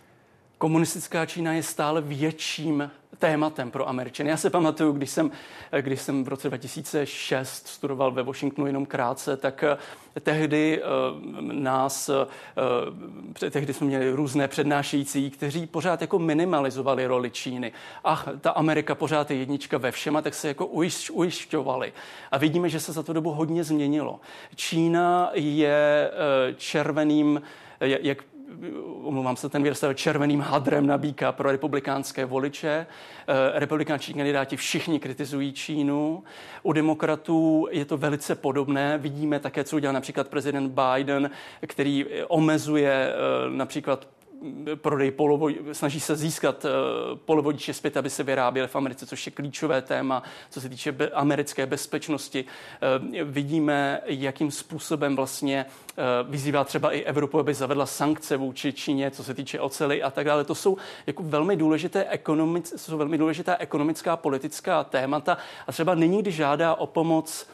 Komunistická 0.60 1.26
Čína 1.26 1.52
je 1.52 1.62
stále 1.62 2.00
větším 2.00 2.90
tématem 3.18 3.70
pro 3.70 3.88
Američany. 3.88 4.30
Já 4.30 4.36
se 4.36 4.50
pamatuju, 4.50 4.92
když 4.92 5.10
jsem, 5.10 5.30
když 5.80 6.00
jsem 6.00 6.24
v 6.24 6.28
roce 6.28 6.48
2006 6.48 7.66
studoval 7.66 8.12
ve 8.12 8.22
Washingtonu 8.22 8.66
jenom 8.66 8.86
krátce, 8.86 9.36
tak 9.36 9.64
eh, 9.64 10.20
tehdy 10.20 10.82
uh, 10.82 11.40
nás, 11.40 12.08
uh, 12.08 13.50
tehdy 13.50 13.74
jsme 13.74 13.86
měli 13.86 14.10
různé 14.10 14.48
přednášející, 14.48 15.30
kteří 15.30 15.66
pořád 15.66 16.00
jako 16.00 16.18
minimalizovali 16.18 17.06
roli 17.06 17.30
Číny. 17.30 17.72
Ach, 18.04 18.28
ta 18.40 18.50
Amerika 18.50 18.94
pořád 18.94 19.30
je 19.30 19.36
jednička 19.36 19.78
ve 19.78 19.92
všem 19.92 20.16
a 20.16 20.22
tak 20.22 20.34
se 20.34 20.48
jako 20.48 20.66
ujišť, 20.66 21.10
ujišťovali. 21.10 21.92
A 22.30 22.38
vidíme, 22.38 22.68
že 22.68 22.80
se 22.80 22.92
za 22.92 23.02
tu 23.02 23.12
dobu 23.12 23.30
hodně 23.30 23.64
změnilo. 23.64 24.20
Čína 24.54 25.30
je 25.34 26.10
červeným 26.56 27.42
jak 27.80 28.18
omlouvám 29.10 29.36
se, 29.36 29.48
ten 29.48 29.62
výraz 29.62 29.84
červeným 29.94 30.40
hadrem 30.40 30.86
na 30.86 30.98
býka 30.98 31.32
pro 31.32 31.50
republikánské 31.50 32.24
voliče. 32.24 32.86
Eh, 33.28 33.58
republikánští 33.58 34.14
kandidáti 34.14 34.56
všichni 34.56 35.00
kritizují 35.00 35.52
Čínu. 35.52 36.24
U 36.62 36.72
demokratů 36.72 37.68
je 37.70 37.84
to 37.84 37.96
velice 37.96 38.34
podobné. 38.34 38.98
Vidíme 38.98 39.40
také, 39.40 39.64
co 39.64 39.76
udělal 39.76 39.94
například 39.94 40.28
prezident 40.28 40.72
Biden, 40.80 41.30
který 41.66 42.06
omezuje 42.28 43.12
eh, 43.12 43.50
například 43.50 44.06
prodej 44.74 45.10
polovod, 45.10 45.52
snaží 45.72 46.00
se 46.00 46.16
získat 46.16 46.64
uh, 46.64 46.70
polovodiče 47.18 47.74
zpět, 47.74 47.96
aby 47.96 48.10
se 48.10 48.22
vyráběly 48.22 48.68
v 48.68 48.76
Americe, 48.76 49.06
což 49.06 49.26
je 49.26 49.32
klíčové 49.32 49.82
téma, 49.82 50.22
co 50.50 50.60
se 50.60 50.68
týče 50.68 50.94
americké 51.14 51.66
bezpečnosti. 51.66 52.44
Uh, 52.44 53.20
vidíme, 53.22 54.00
jakým 54.04 54.50
způsobem 54.50 55.16
vlastně 55.16 55.66
uh, 55.66 56.30
vyzývá 56.30 56.64
třeba 56.64 56.92
i 56.92 57.02
Evropu, 57.02 57.38
aby 57.38 57.54
zavedla 57.54 57.86
sankce 57.86 58.36
vůči 58.36 58.72
Číně, 58.72 59.10
co 59.10 59.24
se 59.24 59.34
týče 59.34 59.60
ocely 59.60 60.02
a 60.02 60.10
tak 60.10 60.26
dále. 60.26 60.44
To 60.44 60.54
jsou 60.54 60.76
jako 61.06 61.22
velmi 61.22 61.56
důležité 61.56 62.04
ekonomic, 62.04 62.74
jsou 62.76 62.98
velmi 62.98 63.18
důležitá 63.18 63.56
ekonomická, 63.56 64.16
politická 64.16 64.84
témata 64.84 65.38
a 65.66 65.72
třeba 65.72 65.94
nyní, 65.94 66.22
když 66.22 66.34
žádá 66.34 66.74
o 66.74 66.86
pomoc 66.86 67.46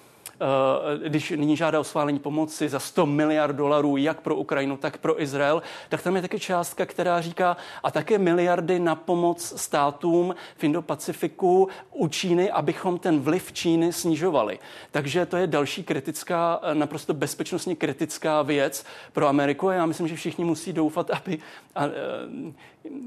když 1.07 1.31
nyní 1.31 1.57
žádá 1.57 1.81
o 1.81 1.85
schválení 1.85 2.19
pomoci 2.19 2.69
za 2.69 2.79
100 2.79 3.07
miliard 3.07 3.57
dolarů, 3.57 3.97
jak 3.97 4.21
pro 4.21 4.37
Ukrajinu, 4.37 4.77
tak 4.77 4.99
pro 4.99 5.23
Izrael, 5.23 5.63
tak 5.89 6.03
tam 6.03 6.17
je 6.17 6.23
taky 6.23 6.41
částka, 6.41 6.87
která 6.87 7.21
říká, 7.21 7.57
a 7.83 7.91
také 7.91 8.19
miliardy 8.19 8.79
na 8.79 8.95
pomoc 8.95 9.53
státům 9.57 10.35
v 10.57 10.65
Indo-Pacifiku 10.65 11.69
u 11.93 12.09
Číny, 12.09 12.51
abychom 12.51 12.99
ten 12.99 13.21
vliv 13.21 13.53
Číny 13.53 13.93
snižovali. 13.93 14.59
Takže 14.91 15.27
to 15.27 15.37
je 15.37 15.47
další 15.47 15.85
kritická, 15.85 16.61
naprosto 16.73 17.15
bezpečnostně 17.15 17.77
kritická 17.77 18.43
věc 18.43 18.85
pro 19.13 19.29
Ameriku 19.29 19.69
a 19.69 19.75
já 19.75 19.87
myslím, 19.87 20.09
že 20.09 20.17
všichni 20.17 20.45
musí 20.45 20.73
doufat, 20.73 21.11
aby, 21.11 21.39
a, 21.75 21.85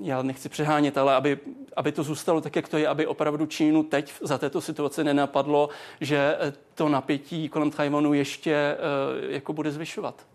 já 0.01 0.21
nechci 0.21 0.50
přehánět, 0.50 0.98
ale 0.98 1.15
aby, 1.15 1.39
aby 1.75 1.91
to 1.91 2.03
zůstalo 2.03 2.41
tak, 2.41 2.55
jak 2.55 2.67
to 2.69 2.77
je, 2.77 2.88
aby 2.88 3.07
opravdu 3.07 3.45
Čínu 3.45 3.83
teď 3.83 4.13
za 4.21 4.38
této 4.38 4.62
situace 4.62 5.03
nenapadlo, 5.03 5.69
že 6.01 6.38
to 6.79 6.89
napětí 6.89 7.50
kolem 7.50 7.71
Tajvanu 7.71 8.13
ještě 8.13 8.53
eh, 8.53 8.77
jako 9.33 9.53
bude 9.53 9.71
zvyšovat. 9.71 10.25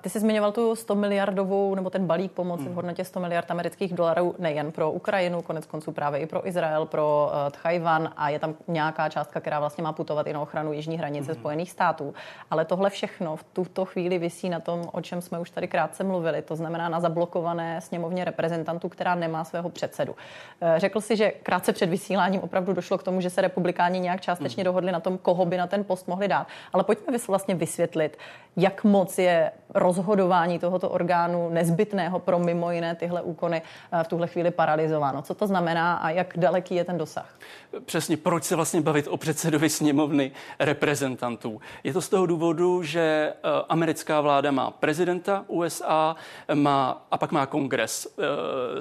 Ty 0.00 0.10
jsi 0.10 0.20
zmiňoval 0.20 0.52
tu 0.52 0.76
100 0.76 0.94
miliardovou, 0.94 1.74
nebo 1.74 1.90
ten 1.90 2.06
balík 2.06 2.32
pomoci 2.32 2.62
hmm. 2.62 2.72
v 2.72 2.76
hodnotě 2.76 3.04
100 3.04 3.20
miliard 3.20 3.50
amerických 3.50 3.94
dolarů 3.94 4.34
nejen 4.38 4.72
pro 4.72 4.90
Ukrajinu, 4.90 5.42
konec 5.42 5.66
konců 5.66 5.92
právě 5.92 6.20
i 6.20 6.26
pro 6.26 6.48
Izrael, 6.48 6.86
pro 6.86 7.30
uh, 7.30 7.50
Tchajvan 7.50 8.12
a 8.16 8.28
je 8.28 8.38
tam 8.38 8.54
nějaká 8.68 9.08
částka, 9.08 9.40
která 9.40 9.60
vlastně 9.60 9.84
má 9.84 9.92
putovat 9.92 10.26
i 10.26 10.32
na 10.32 10.40
ochranu 10.40 10.72
jižní 10.72 10.98
hranice 10.98 11.32
hmm. 11.32 11.40
Spojených 11.40 11.70
států. 11.70 12.14
Ale 12.50 12.64
tohle 12.64 12.90
všechno 12.90 13.36
v 13.36 13.44
tuto 13.44 13.84
chvíli 13.84 14.18
visí 14.18 14.48
na 14.48 14.60
tom, 14.60 14.82
o 14.92 15.00
čem 15.00 15.20
jsme 15.20 15.38
už 15.38 15.50
tady 15.50 15.68
krátce 15.68 16.04
mluvili, 16.04 16.42
to 16.42 16.56
znamená 16.56 16.88
na 16.88 17.00
zablokované 17.00 17.80
sněmovně 17.80 18.24
reprezentantů, 18.24 18.88
která 18.88 19.14
nemá 19.14 19.44
svého 19.44 19.70
předsedu. 19.70 20.12
Uh, 20.12 20.68
řekl 20.76 21.00
si, 21.00 21.16
že 21.16 21.30
krátce 21.30 21.72
před 21.72 21.86
vysíláním 21.86 22.40
opravdu 22.40 22.72
došlo 22.72 22.98
k 22.98 23.02
tomu, 23.02 23.20
že 23.20 23.30
se 23.30 23.40
republikáni 23.40 24.00
nějak 24.00 24.20
částečně 24.20 24.60
hmm. 24.60 24.64
dohodli 24.64 24.92
na 24.92 25.00
tom, 25.00 25.18
koho 25.18 25.46
by 25.46 25.56
na 25.56 25.66
ten 25.66 25.84
post 25.84 26.08
mohli 26.08 26.28
dát. 26.28 26.46
Ale 26.72 26.84
pojďme 26.84 27.18
vlastně 27.28 27.54
vysvětlit, 27.54 28.18
jak 28.56 28.84
moc 28.84 29.18
je 29.18 29.47
rozhodování 29.74 30.58
tohoto 30.58 30.88
orgánu 30.88 31.50
nezbytného 31.50 32.18
pro 32.18 32.38
mimo 32.38 32.70
jiné 32.70 32.94
tyhle 32.94 33.22
úkony 33.22 33.62
eh, 33.92 34.04
v 34.04 34.08
tuhle 34.08 34.26
chvíli 34.26 34.50
paralizováno. 34.50 35.22
Co 35.22 35.34
to 35.34 35.46
znamená 35.46 35.94
a 35.94 36.10
jak 36.10 36.38
daleký 36.38 36.74
je 36.74 36.84
ten 36.84 36.98
dosah? 36.98 37.38
Přesně, 37.84 38.16
proč 38.16 38.44
se 38.44 38.56
vlastně 38.56 38.80
bavit 38.80 39.08
o 39.08 39.16
předsedovi 39.16 39.68
sněmovny 39.68 40.32
reprezentantů? 40.60 41.60
Je 41.84 41.92
to 41.92 42.02
z 42.02 42.08
toho 42.08 42.26
důvodu, 42.26 42.82
že 42.82 43.00
eh, 43.00 43.48
americká 43.68 44.20
vláda 44.20 44.50
má 44.50 44.70
prezidenta 44.70 45.44
USA, 45.46 46.16
má, 46.54 47.06
a 47.10 47.18
pak 47.18 47.32
má 47.32 47.46
kongres, 47.46 48.06
eh, 48.18 48.22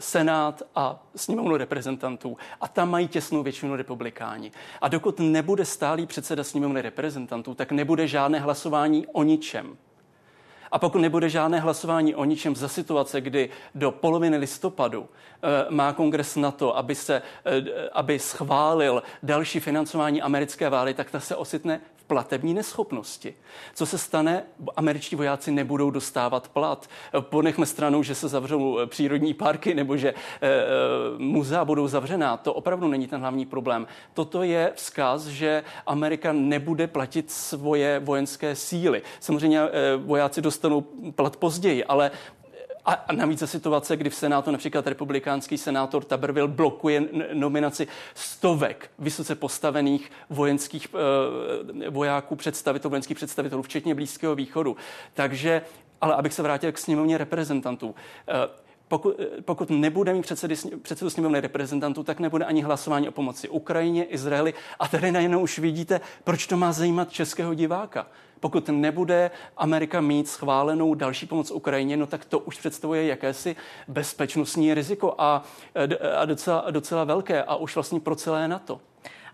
senát 0.02 0.64
a 0.76 1.04
sněmovnu 1.16 1.58
reprezentantů. 1.58 2.38
A 2.62 2.68
tam 2.68 2.90
mají 2.90 3.08
těsnou 3.08 3.44
většinu 3.44 3.76
republikáni. 3.76 4.52
A 4.82 4.88
dokud 4.88 5.20
nebude 5.20 5.66
stálý 5.66 6.06
předseda 6.06 6.44
sněmovny 6.44 6.82
reprezentantů, 6.82 7.54
tak 7.54 7.72
nebude 7.72 8.08
žádné 8.08 8.40
hlasování 8.40 9.08
o 9.08 9.24
ničem. 9.24 9.78
A 10.72 10.80
pokud 10.80 10.98
nebude 10.98 11.30
žádné 11.30 11.60
hlasování 11.60 12.16
o 12.16 12.26
ničem 12.26 12.56
za 12.56 12.68
situace, 12.68 13.22
kdy 13.22 13.50
do 13.76 13.92
poloviny 13.92 14.38
listopadu 14.38 15.08
eh, 15.08 15.66
má 15.70 15.94
kongres 15.94 16.36
na 16.36 16.52
to, 16.52 16.78
aby, 16.78 16.96
se, 16.96 17.22
eh, 17.46 17.90
aby 17.94 18.20
schválil 18.20 19.04
další 19.24 19.60
financování 19.60 20.22
americké 20.22 20.70
vlády, 20.70 20.94
tak 20.94 21.12
ta 21.12 21.20
se 21.20 21.36
ositne 21.36 21.82
platební 22.08 22.54
neschopnosti. 22.54 23.36
Co 23.76 23.86
se 23.86 23.98
stane? 23.98 24.44
Američtí 24.76 25.16
vojáci 25.16 25.52
nebudou 25.52 25.92
dostávat 25.92 26.48
plat. 26.48 26.90
Ponechme 27.20 27.66
stranou, 27.66 28.04
že 28.04 28.16
se 28.16 28.28
zavřou 28.28 28.80
eh, 28.80 28.86
přírodní 28.86 29.34
parky 29.34 29.74
nebo 29.74 29.98
že 29.98 30.14
muzea 31.18 31.66
budou 31.66 31.88
zavřená. 31.88 32.38
To 32.38 32.54
opravdu 32.54 32.88
není 32.88 33.08
ten 33.08 33.22
hlavní 33.22 33.46
problém. 33.46 33.88
Toto 34.14 34.44
je 34.44 34.72
vzkaz, 34.76 35.26
že 35.26 35.64
Amerika 35.86 36.34
nebude 36.34 36.88
platit 36.88 37.32
svoje 37.32 38.00
vojenské 38.00 38.56
síly. 38.56 39.02
Samozřejmě 39.20 39.62
vojáci 39.98 40.42
dostanou 40.42 40.57
plat 41.16 41.38
později, 41.38 41.84
ale 41.84 42.12
a 42.88 43.14
navíc 43.14 43.40
za 43.40 43.48
situace, 43.48 43.98
kdy 43.98 44.10
v 44.10 44.16
Senátu 44.16 44.52
například 44.52 44.88
republikánský 44.88 45.58
senátor 45.58 46.04
Taberville 46.04 46.48
blokuje 46.48 47.04
nominaci 47.34 47.88
stovek 48.16 48.92
vysoce 49.00 49.36
postavených 49.36 50.12
vojenských 50.30 50.88
uh, 50.94 51.00
vojáků, 51.90 52.36
představitelů, 52.36 52.90
vojenských 52.90 53.18
představitelů, 53.18 53.62
včetně 53.62 53.96
Blízkého 53.96 54.36
východu. 54.36 54.76
Takže, 55.14 55.62
ale 56.02 56.16
abych 56.16 56.34
se 56.34 56.44
vrátil 56.44 56.72
k 56.72 56.78
sněmovně 56.78 57.18
reprezentantů. 57.18 57.88
Uh, 57.88 57.96
pokud, 58.88 59.20
pokud 59.46 59.70
nebude 59.70 60.14
mít 60.14 60.22
předsedy, 60.22 60.56
předsedu 60.82 61.10
sněmovny 61.10 61.42
reprezentantů, 61.42 62.04
tak 62.04 62.20
nebude 62.20 62.46
ani 62.46 62.62
hlasování 62.62 63.10
o 63.10 63.12
pomoci 63.12 63.50
Ukrajině, 63.50 64.04
Izraeli. 64.04 64.54
A 64.80 64.88
tady 64.88 65.12
najednou 65.12 65.40
už 65.40 65.60
vidíte, 65.60 66.02
proč 66.24 66.48
to 66.48 66.58
má 66.58 66.72
zajímat 66.72 67.12
českého 67.12 67.54
diváka. 67.54 68.08
Pokud 68.40 68.70
nebude 68.70 69.32
Amerika 69.58 70.02
mít 70.02 70.28
schválenou 70.28 70.94
další 70.94 71.26
pomoc 71.26 71.52
Ukrajině, 71.52 71.98
no 71.98 72.08
tak 72.08 72.26
to 72.26 72.40
už 72.40 72.60
představuje 72.60 73.06
jakési 73.06 73.56
bezpečnostní 73.88 74.74
riziko 74.74 75.16
a, 75.18 75.44
a 76.18 76.26
docela, 76.26 76.66
docela 76.72 77.04
velké 77.04 77.44
a 77.44 77.56
už 77.56 77.76
vlastně 77.76 78.00
pro 78.00 78.16
celé 78.16 78.48
NATO. 78.48 78.80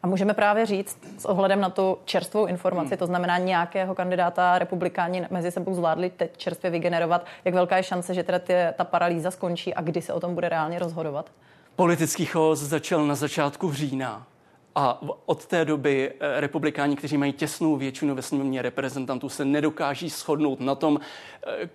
A 0.03 0.07
můžeme 0.07 0.33
právě 0.33 0.65
říct 0.65 0.97
s 1.17 1.25
ohledem 1.25 1.61
na 1.61 1.69
tu 1.69 1.97
čerstvou 2.05 2.45
informaci, 2.45 2.89
hmm. 2.89 2.97
to 2.97 3.05
znamená 3.05 3.37
nějakého 3.37 3.95
kandidáta 3.95 4.59
republikáni 4.59 5.27
mezi 5.31 5.51
sebou 5.51 5.73
zvládli 5.73 6.09
teď 6.09 6.37
čerstvě 6.37 6.71
vygenerovat, 6.71 7.25
jak 7.45 7.53
velká 7.53 7.77
je 7.77 7.83
šance, 7.83 8.13
že 8.13 8.23
teda 8.23 8.39
ty, 8.39 8.53
ta 8.75 8.83
paralýza 8.83 9.31
skončí 9.31 9.73
a 9.73 9.81
kdy 9.81 10.01
se 10.01 10.13
o 10.13 10.19
tom 10.19 10.35
bude 10.35 10.49
reálně 10.49 10.79
rozhodovat? 10.79 11.31
Politický 11.75 12.25
chaos 12.25 12.59
začal 12.59 13.07
na 13.07 13.15
začátku 13.15 13.73
října. 13.73 14.27
A 14.75 15.01
od 15.25 15.45
té 15.45 15.65
doby 15.65 16.11
eh, 16.19 16.41
republikáni, 16.41 16.95
kteří 16.95 17.17
mají 17.17 17.33
těsnou 17.33 17.75
většinu 17.75 18.15
ve 18.15 18.21
sněmovně 18.21 18.61
reprezentantů, 18.61 19.29
se 19.29 19.45
nedokáží 19.45 20.09
shodnout 20.09 20.59
na 20.59 20.75
tom, 20.75 20.99
eh, 21.47 21.69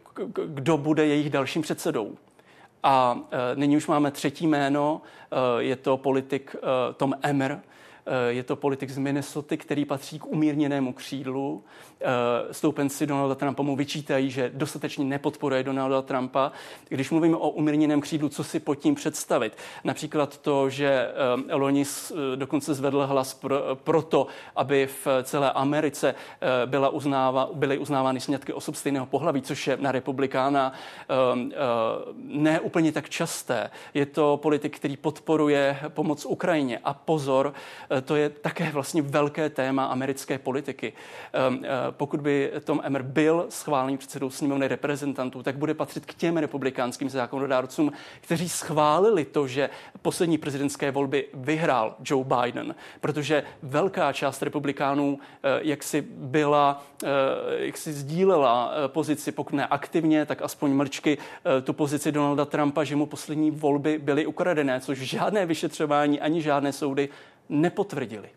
kdo 0.46 0.78
bude 0.78 1.06
jejich 1.06 1.30
dalším 1.30 1.62
předsedou. 1.62 2.16
A 2.82 3.18
eh, 3.30 3.56
nyní 3.56 3.76
už 3.76 3.86
máme 3.86 4.10
třetí 4.10 4.46
jméno, 4.46 5.02
je 5.58 5.76
to 5.76 5.96
politik 5.96 6.56
Tom 6.96 7.14
Emmer, 7.22 7.60
je 8.28 8.42
to 8.42 8.56
politik 8.56 8.90
z 8.90 8.98
Minnesota, 8.98 9.56
který 9.56 9.84
patří 9.84 10.18
k 10.18 10.26
umírněnému 10.26 10.92
křídlu. 10.92 11.64
Eh, 12.00 12.54
stoupenci 12.54 13.06
Donalda 13.06 13.34
Trumpa 13.34 13.62
mu 13.62 13.76
vyčítají, 13.76 14.30
že 14.30 14.50
dostatečně 14.54 15.04
nepodporuje 15.04 15.62
Donalda 15.62 16.02
Trumpa. 16.02 16.52
Když 16.88 17.10
mluvíme 17.10 17.36
o 17.36 17.50
umírněném 17.50 18.00
křídlu, 18.00 18.28
co 18.28 18.44
si 18.44 18.60
pod 18.60 18.74
tím 18.74 18.94
představit? 18.94 19.56
Například 19.84 20.38
to, 20.38 20.70
že 20.70 21.08
eh, 21.48 21.54
loni 21.54 21.84
eh, 21.84 22.36
dokonce 22.36 22.74
zvedl 22.74 23.06
hlas 23.06 23.34
pro, 23.34 23.76
pro 23.84 24.02
to, 24.02 24.26
aby 24.56 24.86
v 24.86 25.06
celé 25.22 25.52
Americe 25.52 26.14
byla 26.66 26.88
uznáva, 26.88 27.48
byly 27.54 27.78
uznávány 27.78 28.20
sňatky 28.20 28.52
osob 28.52 28.74
stejného 28.74 29.06
pohlaví, 29.06 29.42
což 29.42 29.66
je 29.66 29.76
na 29.80 29.92
republikána 29.92 30.72
ne 32.16 32.60
úplně 32.60 32.92
tak 32.92 33.08
časté. 33.08 33.70
Je 33.94 34.06
to 34.06 34.36
politik, 34.42 34.76
který 34.76 34.96
podporuje 34.96 35.78
pomoc 35.88 36.24
Ukrajině. 36.24 36.78
A 36.84 36.94
pozor, 36.94 37.54
to 38.04 38.16
je 38.16 38.28
také 38.28 38.70
vlastně 38.70 39.02
velké 39.02 39.50
téma 39.50 39.84
americké 39.84 40.38
politiky. 40.38 40.92
Pokud 41.90 42.20
by 42.20 42.52
Tom 42.64 42.80
Emmer 42.84 43.02
byl 43.02 43.46
schválený 43.48 43.98
předsedou 43.98 44.30
sněmovny 44.30 44.68
reprezentantů, 44.68 45.42
tak 45.42 45.56
bude 45.56 45.74
patřit 45.74 46.06
k 46.06 46.14
těm 46.14 46.36
republikánským 46.36 47.10
zákonodárcům, 47.10 47.92
kteří 48.20 48.48
schválili 48.48 49.24
to, 49.24 49.46
že 49.46 49.70
poslední 50.02 50.38
prezidentské 50.38 50.90
volby 50.90 51.26
vyhrál 51.34 51.96
Joe 52.04 52.24
Biden, 52.24 52.74
protože 53.00 53.42
velká 53.62 54.12
část 54.12 54.42
republikánů 54.42 55.18
eh, 55.42 55.60
jak 55.62 55.82
si 55.82 56.00
byla, 56.10 56.84
eh, 57.04 57.08
jak 57.48 57.76
si 57.76 57.92
sdílela 57.92 58.72
eh, 58.72 58.88
pozici, 58.88 59.32
pokud 59.32 59.56
ne 59.56 59.66
aktivně, 59.66 60.26
tak 60.26 60.42
aspoň 60.42 60.72
mlčky 60.72 61.18
tu 61.64 61.72
pozici 61.72 62.12
Donalda 62.12 62.44
Trumpa, 62.44 62.84
že 62.84 62.96
mu 62.96 63.06
poslední 63.06 63.50
volby 63.50 63.98
byly 63.98 64.26
ukradené, 64.26 64.80
což 64.80 64.98
žádné 64.98 65.46
vyšetřování 65.46 66.20
ani 66.20 66.42
žádné 66.42 66.72
soudy 66.72 67.08
nepotvrdili 67.48 68.28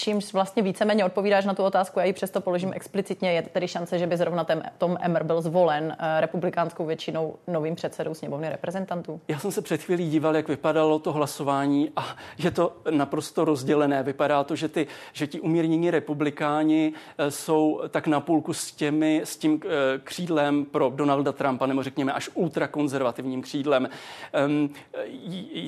čímž 0.00 0.32
vlastně 0.32 0.62
víceméně 0.62 1.04
odpovídáš 1.04 1.44
na 1.44 1.54
tu 1.54 1.62
otázku, 1.62 1.98
já 1.98 2.04
ji 2.04 2.12
přesto 2.12 2.40
položím 2.40 2.72
explicitně, 2.74 3.32
je 3.32 3.42
tedy 3.42 3.68
šance, 3.68 3.98
že 3.98 4.06
by 4.06 4.16
zrovna 4.16 4.44
ten, 4.44 4.62
Tom 4.78 4.96
Emmer 5.00 5.24
byl 5.24 5.42
zvolen 5.42 5.96
eh, 5.98 6.20
republikánskou 6.20 6.86
většinou 6.86 7.36
novým 7.46 7.74
předsedou 7.74 8.14
sněmovny 8.14 8.48
reprezentantů? 8.48 9.20
Já 9.28 9.38
jsem 9.38 9.52
se 9.52 9.62
před 9.62 9.82
chvílí 9.82 10.10
díval, 10.10 10.36
jak 10.36 10.48
vypadalo 10.48 10.98
to 10.98 11.12
hlasování 11.12 11.90
a 11.96 12.16
je 12.38 12.50
to 12.50 12.76
naprosto 12.90 13.44
rozdělené. 13.44 14.02
Vypadá 14.02 14.44
to, 14.44 14.56
že, 14.56 14.68
ty, 14.68 14.86
že 15.12 15.26
ti 15.26 15.40
umírnění 15.40 15.90
republikáni 15.90 16.92
eh, 17.18 17.30
jsou 17.30 17.80
tak 17.88 18.06
na 18.06 18.20
půlku 18.20 18.54
s, 18.54 18.72
těmi, 18.72 19.20
s 19.24 19.36
tím 19.36 19.60
eh, 19.64 19.68
křídlem 20.04 20.64
pro 20.64 20.92
Donalda 20.94 21.32
Trumpa, 21.32 21.66
nebo 21.66 21.82
řekněme 21.82 22.12
až 22.12 22.30
ultrakonzervativním 22.34 23.42
křídlem. 23.42 23.88
Ehm, 24.32 24.70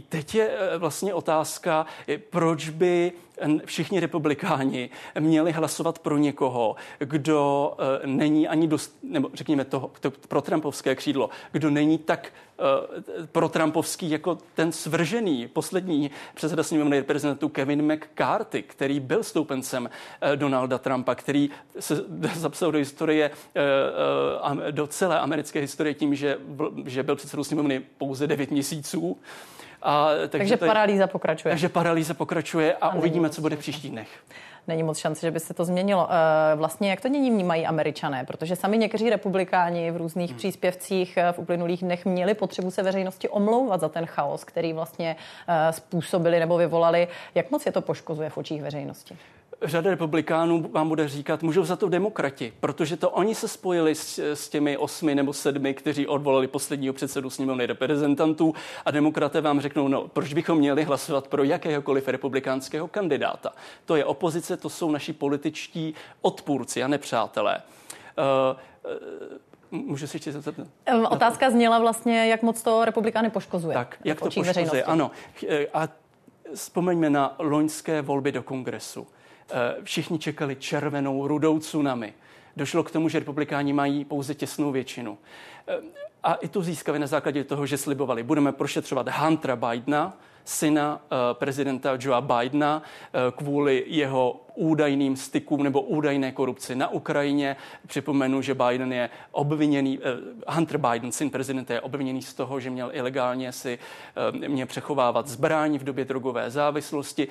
teď 0.09 0.35
je 0.35 0.51
vlastně 0.79 1.15
otázka, 1.15 1.87
proč 2.31 2.69
by 2.69 3.13
všichni 3.65 4.01
republikáni 4.01 4.22
republikáni 4.23 4.91
měli 5.19 5.53
hlasovat 5.53 5.99
pro 5.99 6.19
někoho, 6.19 6.77
kdo 6.99 7.75
uh, 8.03 8.07
není 8.07 8.49
ani 8.49 8.67
dost, 8.67 8.97
nebo 9.03 9.31
řekněme 9.35 9.65
to, 9.65 9.91
to 10.01 10.11
pro 10.11 10.43
Trumpovské 10.43 10.95
křídlo, 10.95 11.31
kdo 11.53 11.71
není 11.71 11.99
tak 11.99 12.33
uh, 12.59 13.27
pro 13.27 13.49
Trumpovský 13.49 14.11
jako 14.11 14.39
ten 14.55 14.73
svržený 14.73 15.49
poslední 15.49 16.11
předseda 16.35 16.63
sněmovny 16.63 16.97
reprezentantů 16.97 17.49
Kevin 17.49 17.93
McCarthy, 17.93 18.63
který 18.63 19.01
byl 19.01 19.23
stoupencem 19.23 19.83
uh, 19.83 20.37
Donalda 20.37 20.79
Trumpa, 20.79 21.15
který 21.15 21.51
se 21.81 22.05
zapsal 22.35 22.73
do 22.73 22.79
historie, 22.79 23.31
do 24.71 24.87
celé 24.87 25.21
americké 25.21 25.61
historie 25.61 25.95
tím, 25.95 26.15
že, 26.15 26.39
že 26.87 27.03
byl 27.03 27.17
předsedou 27.17 27.45
sněmovny 27.45 27.83
pouze 27.99 28.27
9 28.27 28.51
měsíců. 28.51 29.19
A, 29.83 30.09
takže 30.15 30.39
takže 30.39 30.57
to, 30.57 30.67
paralýza 30.67 31.07
pokračuje. 31.07 31.53
Takže 31.53 31.69
paralýza 31.69 32.15
pokračuje 32.15 32.75
a, 32.75 32.87
a 32.87 32.95
uvidíme, 32.95 33.31
co 33.31 33.41
bude 33.41 33.57
v 33.57 33.59
příštích 33.59 33.91
dnech 33.91 34.09
není 34.69 34.83
moc 34.83 34.99
šance, 34.99 35.27
že 35.27 35.31
by 35.31 35.41
se 35.41 35.55
to 35.55 35.65
změnilo. 35.65 36.09
Eh, 36.11 36.57
vlastně 36.57 36.91
jak 36.91 37.01
to 37.01 37.09
nyní 37.09 37.31
vnímají 37.31 37.67
američané? 37.67 38.25
Protože 38.25 38.57
sami 38.57 38.79
někteří 38.79 39.11
republikáni 39.11 39.91
v 39.91 39.97
různých 39.97 40.31
hmm. 40.31 40.39
příspěvcích 40.39 41.17
eh, 41.17 41.33
v 41.33 41.39
uplynulých 41.39 41.81
dnech 41.81 42.05
měli 42.05 42.35
potřebu 42.35 42.71
se 42.71 42.83
veřejnosti 42.83 43.29
omlouvat 43.29 43.81
za 43.81 43.89
ten 43.89 44.07
chaos, 44.07 44.45
který 44.45 44.73
vlastně 44.73 45.17
eh, 45.49 45.73
způsobili 45.73 46.41
nebo 46.41 46.57
vyvolali. 46.57 47.09
Jak 47.35 47.51
moc 47.51 47.67
je 47.67 47.73
to 47.73 47.81
poškozuje 47.81 48.31
v 48.31 48.39
očích 48.39 48.63
veřejnosti? 48.63 49.17
Řada 49.65 49.91
republikánů 49.91 50.71
vám 50.73 50.89
bude 50.89 51.09
říkat, 51.09 51.43
můžou 51.43 51.65
za 51.65 51.77
to 51.77 51.89
demokrati, 51.89 52.53
protože 52.61 52.97
to 52.97 53.11
oni 53.11 53.35
se 53.35 53.49
spojili 53.49 53.95
s, 53.95 54.19
s 54.19 54.49
těmi 54.49 54.77
osmi 54.77 55.15
nebo 55.15 55.33
sedmi, 55.33 55.75
kteří 55.75 56.07
odvolali 56.07 56.47
posledního 56.47 56.95
předsedu 56.95 57.31
sněmovny 57.31 57.67
reprezentantů 57.67 58.55
a 58.85 58.91
demokraté 58.91 59.41
vám 59.41 59.61
řeknou, 59.61 59.89
no, 59.89 60.09
proč 60.09 60.35
bychom 60.35 60.59
měli 60.59 60.85
hlasovat 60.85 61.29
pro 61.29 61.45
jakéhokoliv 61.45 62.09
republikánského 62.09 62.89
kandidáta. 62.89 63.53
To 63.85 63.97
je 63.97 64.05
opozice, 64.05 64.57
to 64.57 64.69
jsou 64.69 64.91
naši 64.91 65.13
političtí 65.13 65.95
odpůrci 66.21 66.83
a 66.83 66.89
nepřátelé. 66.89 67.63
Uh, 68.19 68.93
uh, 68.93 69.39
Můžu 69.75 70.07
si 70.07 70.17
ještě 70.17 70.33
zeptat? 70.33 70.67
Otázka 71.11 71.51
zněla 71.51 71.79
vlastně, 71.79 72.27
jak 72.27 72.43
moc 72.43 72.63
to 72.63 72.85
republikány 72.85 73.31
poškozuje. 73.31 73.75
Tak, 73.75 73.99
jak 74.05 74.19
to 74.19 74.25
poškozuje, 74.25 74.47
veřejnosti. 74.47 74.83
ano. 74.83 75.11
A 75.75 75.89
vzpomeňme 76.55 77.11
na 77.11 77.35
loňské 77.39 78.03
volby 78.03 78.33
do 78.33 78.43
kongresu. 78.43 79.07
Eh, 79.51 79.77
všichni 79.83 80.19
čekali 80.19 80.57
červenou, 80.57 81.27
rudou 81.27 81.59
tsunami. 81.59 82.15
Došlo 82.57 82.85
k 82.85 82.91
tomu, 82.91 83.09
že 83.09 83.19
republikáni 83.19 83.73
mají 83.73 84.05
pouze 84.05 84.35
těsnou 84.35 84.73
většinu. 84.73 85.19
Eh, 85.69 85.77
a 86.23 86.35
i 86.35 86.49
tu 86.49 86.63
získali 86.63 86.99
na 86.99 87.07
základě 87.07 87.45
toho, 87.45 87.67
že 87.67 87.77
slibovali, 87.77 88.23
budeme 88.23 88.53
prošetřovat 88.53 89.09
Huntera 89.09 89.57
Bidena, 89.57 90.17
syna 90.45 91.01
eh, 91.05 91.17
prezidenta 91.33 91.97
Joea 92.01 92.21
Bidena 92.21 92.83
eh, 92.83 93.19
kvůli 93.37 93.85
jeho 93.87 94.41
údajným 94.55 95.17
stykům 95.17 95.63
nebo 95.63 95.81
údajné 95.81 96.33
korupci 96.33 96.75
na 96.75 96.89
Ukrajině. 96.89 97.57
Připomenu, 97.87 98.43
že 98.43 98.55
Biden 98.55 98.93
je 98.93 99.11
obviněný, 99.31 99.99
eh, 100.03 100.53
Hunter 100.53 100.79
Biden, 100.79 101.13
syn 101.13 101.31
prezidenta, 101.31 101.75
je 101.75 101.81
obviněný 101.81 102.23
z 102.23 102.35
toho, 102.35 102.61
že 102.61 102.71
měl 102.71 102.91
ilegálně 102.93 103.53
si 103.53 103.79
mě 104.49 104.67
přechovávat 104.67 105.29
zbraň 105.29 105.79
v 105.79 105.85
době 105.85 106.05
drogové 106.05 106.51
závislosti. 106.51 107.29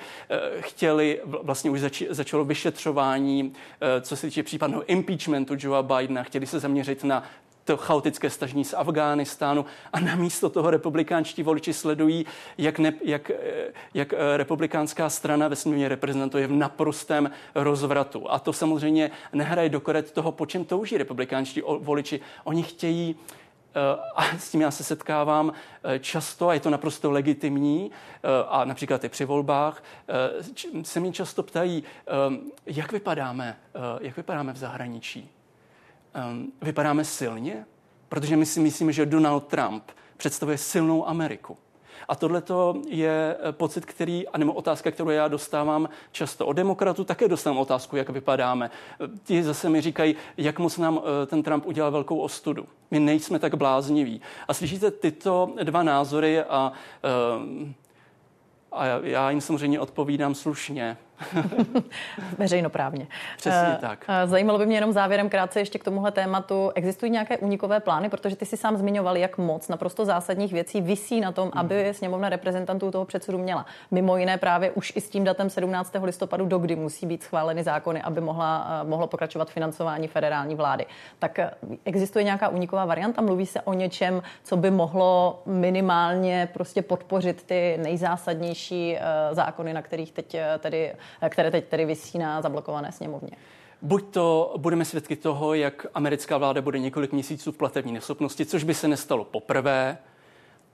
Chtěli, 0.60 1.20
vlastně 1.24 1.70
už 1.70 1.80
zač, 1.80 2.02
začalo 2.10 2.44
vyšetřování, 2.44 3.52
co 4.00 4.16
se 4.16 4.26
týče 4.26 4.42
případného 4.42 4.84
impeachmentu 4.84 5.54
Joea 5.58 5.82
Bidena, 5.82 6.22
chtěli 6.22 6.46
se 6.46 6.60
zaměřit 6.60 7.04
na 7.04 7.22
to 7.64 7.76
chaotické 7.76 8.30
stažní 8.30 8.64
z 8.64 8.74
Afghánistánu 8.74 9.64
a 9.92 10.00
namísto 10.00 10.50
toho 10.50 10.70
republikánští 10.70 11.42
voliči 11.42 11.72
sledují, 11.72 12.26
jak, 12.58 12.78
ne, 12.78 12.92
jak, 13.04 13.30
jak 13.94 14.12
eh, 14.12 14.36
republikánská 14.36 15.10
strana 15.10 15.48
ve 15.48 15.56
sněmovně 15.56 15.88
reprezentuje 15.88 16.46
v 16.46 16.52
naprostém 16.52 17.30
rozvratu. 17.54 18.30
A 18.30 18.38
to 18.38 18.52
samozřejmě 18.52 19.10
nehraje 19.32 19.68
do 19.68 19.80
koret 19.80 20.12
toho, 20.12 20.32
po 20.32 20.46
čem 20.46 20.64
touží 20.64 20.98
republikánští 20.98 21.62
voliči. 21.78 22.20
Oni 22.44 22.62
chtějí 22.62 23.16
eh, 23.74 23.80
a 24.16 24.38
s 24.38 24.50
tím 24.50 24.60
já 24.60 24.70
se 24.70 24.84
setkávám 24.84 25.52
eh, 25.84 25.98
často 25.98 26.48
a 26.48 26.54
je 26.54 26.60
to 26.60 26.70
naprosto 26.70 27.10
legitimní 27.10 27.90
a 28.48 28.64
například 28.64 29.04
i 29.04 29.08
při 29.08 29.24
volbách 29.24 29.82
se 30.82 31.00
mě 31.00 31.12
často 31.12 31.42
ptají, 31.42 31.82
jak 32.66 32.92
vypadáme, 32.92 33.56
jak 34.00 34.16
vypadáme 34.16 34.52
v 34.52 34.56
zahraničí 34.56 35.30
um, 36.30 36.52
vypadáme 36.62 37.04
silně, 37.04 37.66
protože 38.08 38.36
my 38.36 38.46
si 38.46 38.60
myslíme, 38.60 38.92
že 38.92 39.06
Donald 39.06 39.46
Trump 39.46 39.82
představuje 40.16 40.58
silnou 40.58 41.08
Ameriku. 41.08 41.56
A 42.08 42.14
tohle 42.14 42.42
je 42.88 43.36
eh, 43.40 43.52
pocit, 43.52 43.86
který, 43.86 44.28
anebo 44.28 44.52
otázka, 44.52 44.90
kterou 44.90 45.10
já 45.10 45.28
dostávám 45.28 45.88
často 46.12 46.46
od 46.46 46.52
demokratů, 46.52 47.04
také 47.04 47.28
dostávám 47.28 47.58
otázku, 47.58 47.96
jak 47.96 48.08
vypadáme. 48.08 48.70
Eh, 49.00 49.08
ti 49.24 49.42
zase 49.42 49.68
mi 49.68 49.80
říkají, 49.80 50.16
jak 50.36 50.58
moc 50.58 50.78
nám 50.78 51.00
eh, 51.02 51.26
ten 51.26 51.42
Trump 51.42 51.66
udělal 51.66 51.90
velkou 51.90 52.18
ostudu. 52.18 52.66
My 52.90 53.00
nejsme 53.00 53.38
tak 53.38 53.54
blázniví. 53.54 54.20
A 54.48 54.54
slyšíte 54.54 54.90
tyto 54.90 55.52
dva 55.62 55.82
názory 55.82 56.42
a, 56.42 56.72
a 58.72 58.84
já 59.02 59.30
jim 59.30 59.40
samozřejmě 59.40 59.80
odpovídám 59.80 60.34
slušně. 60.34 60.96
Veřejnoprávně. 62.38 63.06
Přesně 63.36 63.74
eh, 63.74 63.78
tak. 63.80 64.04
Eh, 64.08 64.26
zajímalo 64.26 64.58
by 64.58 64.66
mě 64.66 64.76
jenom 64.76 64.92
závěrem 64.92 65.28
krátce 65.28 65.60
ještě 65.60 65.78
k 65.78 65.84
tomuhle 65.84 66.12
tématu. 66.12 66.72
Existují 66.74 67.12
nějaké 67.12 67.38
unikové 67.38 67.80
plány, 67.80 68.08
protože 68.08 68.36
ty 68.36 68.46
si 68.46 68.56
sám 68.56 68.76
zmiňoval, 68.76 69.16
jak 69.16 69.38
moc 69.38 69.68
naprosto 69.68 70.04
zásadních 70.04 70.52
věcí 70.52 70.80
visí 70.80 71.20
na 71.20 71.32
tom, 71.32 71.50
aby 71.54 71.84
hmm. 71.84 71.94
sněmovna 71.94 72.28
reprezentantů 72.28 72.90
toho 72.90 73.04
předsedu 73.04 73.38
měla. 73.38 73.66
Mimo 73.90 74.16
jiné 74.16 74.38
právě 74.38 74.70
už 74.70 74.92
i 74.96 75.00
s 75.00 75.10
tím 75.10 75.24
datem 75.24 75.50
17. 75.50 75.92
listopadu, 76.02 76.46
do 76.46 76.58
kdy 76.58 76.76
musí 76.76 77.06
být 77.06 77.22
schváleny 77.22 77.62
zákony, 77.62 78.02
aby 78.02 78.20
mohla, 78.20 78.80
eh, 78.80 78.88
mohlo 78.88 79.06
pokračovat 79.06 79.50
financování 79.50 80.08
federální 80.08 80.54
vlády. 80.54 80.86
Tak 81.18 81.38
existuje 81.84 82.24
nějaká 82.24 82.48
uniková 82.48 82.84
varianta? 82.84 83.22
Mluví 83.22 83.46
se 83.46 83.60
o 83.60 83.72
něčem, 83.72 84.22
co 84.44 84.56
by 84.56 84.70
mohlo 84.70 85.42
minimálně 85.46 86.48
prostě 86.52 86.82
podpořit 86.82 87.42
ty 87.42 87.78
nejzásadnější 87.82 88.98
zákony, 89.32 89.72
na 89.72 89.82
kterých 89.82 90.12
teď 90.12 90.36
tedy 90.58 90.92
které 91.28 91.50
teď 91.50 91.64
tedy 91.64 91.84
vysí 91.84 92.18
na 92.18 92.42
zablokované 92.42 92.92
sněmovně. 92.92 93.36
Buď 93.82 94.04
to 94.10 94.54
budeme 94.56 94.84
svědky 94.84 95.16
toho, 95.16 95.54
jak 95.54 95.86
americká 95.94 96.38
vláda 96.38 96.62
bude 96.62 96.78
několik 96.78 97.12
měsíců 97.12 97.52
v 97.52 97.56
platební 97.56 97.92
neschopnosti, 97.92 98.46
což 98.46 98.64
by 98.64 98.74
se 98.74 98.88
nestalo 98.88 99.24
poprvé, 99.24 99.98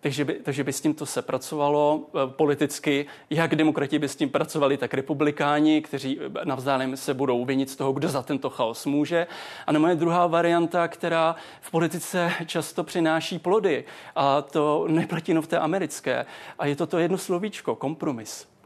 takže 0.01 0.25
by, 0.25 0.35
takže 0.35 0.65
by 0.65 0.73
s 0.73 0.81
tímto 0.81 1.07
se 1.07 1.23
pracovalo 1.23 2.01
eh, 2.07 2.19
politicky. 2.27 3.07
Jak 3.31 3.55
demokrati 3.55 3.99
by 3.99 4.09
s 4.09 4.17
tím 4.17 4.31
pracovali, 4.31 4.77
tak 4.77 4.95
republikáni, 4.95 5.83
kteří 5.83 6.21
eh, 6.21 6.45
navzájem 6.45 6.97
se 6.97 7.15
budou 7.15 7.45
vinit 7.45 7.71
z 7.71 7.77
toho, 7.77 7.93
kdo 7.93 8.09
za 8.09 8.23
tento 8.23 8.51
chaos 8.51 8.87
může. 8.87 9.27
A 9.67 9.73
na 9.73 9.79
moje 9.79 9.95
druhá 9.95 10.27
varianta, 10.27 10.89
která 10.89 11.37
v 11.61 11.71
politice 11.71 12.33
často 12.47 12.85
přináší 12.85 13.39
plody, 13.39 13.85
a 14.15 14.43
to 14.43 14.87
neplatí 14.89 15.35
v 15.35 15.47
té 15.47 15.59
americké. 15.59 16.27
A 16.59 16.67
je 16.67 16.77
to 16.77 16.87
to 16.87 16.99
jedno 16.99 17.19
slovíčko, 17.19 17.77
kompromis 17.77 18.58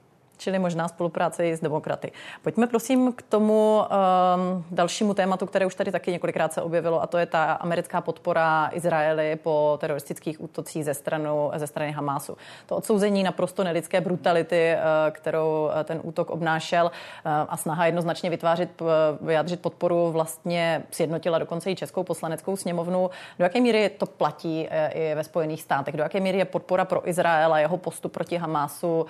čili 0.43 0.59
možná 0.59 0.89
spolupráce 0.89 1.47
i 1.47 1.57
s 1.57 1.61
demokraty. 1.61 2.13
Pojďme 2.43 2.67
prosím 2.67 3.13
k 3.13 3.23
tomu 3.23 3.83
um, 3.83 4.65
dalšímu 4.71 5.15
tématu, 5.15 5.47
které 5.47 5.67
už 5.67 5.75
tady 5.75 5.93
taky 5.93 6.13
několikrát 6.13 6.53
se 6.53 6.63
objevilo, 6.63 7.03
a 7.03 7.07
to 7.07 7.19
je 7.19 7.27
ta 7.27 7.53
americká 7.53 8.01
podpora 8.01 8.71
Izraeli 8.73 9.37
po 9.37 9.79
teroristických 9.81 10.43
útocích 10.43 10.85
ze, 10.85 10.95
stranu, 10.95 11.51
ze 11.57 11.67
strany 11.67 11.93
Hamásu. 11.93 12.37
To 12.67 12.77
odsouzení 12.77 13.23
naprosto 13.23 13.65
nelidské 13.65 14.01
brutality, 14.01 14.75
uh, 14.75 15.15
kterou 15.15 15.65
uh, 15.65 15.83
ten 15.85 16.01
útok 16.03 16.31
obnášel 16.31 16.87
uh, 16.87 17.33
a 17.49 17.57
snaha 17.57 17.87
jednoznačně 17.87 18.31
vytvářet, 18.31 18.83
vyjádřit 19.21 19.61
podporu 19.61 20.11
vlastně 20.11 20.83
sjednotila 20.91 21.39
dokonce 21.39 21.71
i 21.71 21.77
Českou 21.77 22.03
poslaneckou 22.05 22.57
sněmovnu. 22.57 23.11
Do 23.39 23.45
jaké 23.45 23.61
míry 23.61 23.89
to 23.89 24.07
platí 24.07 24.69
i 24.91 25.15
ve 25.15 25.25
Spojených 25.25 25.63
státech? 25.63 25.97
Do 25.97 26.03
jaké 26.03 26.21
míry 26.21 26.39
je 26.39 26.45
podpora 26.45 26.85
pro 26.85 27.09
Izrael 27.09 27.53
a 27.53 27.59
jeho 27.59 27.77
postup 27.77 28.13
proti 28.13 28.37
Hamásu 28.37 29.07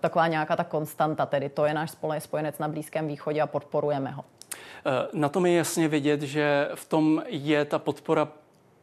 taková 0.00 0.26
nějaká 0.26 0.56
ta 0.64 0.70
konstanta, 0.70 1.26
tedy 1.26 1.48
to 1.48 1.64
je 1.64 1.74
náš 1.74 1.90
spojenec 2.18 2.58
na 2.58 2.68
Blízkém 2.68 3.08
východě 3.08 3.40
a 3.40 3.46
podporujeme 3.46 4.10
ho. 4.10 4.24
Eh, 4.86 5.08
na 5.12 5.28
tom 5.28 5.46
je 5.46 5.52
jasně 5.52 5.88
vidět, 5.88 6.22
že 6.22 6.68
v 6.74 6.84
tom 6.84 7.22
je 7.26 7.64
ta 7.64 7.78
podpora 7.78 8.28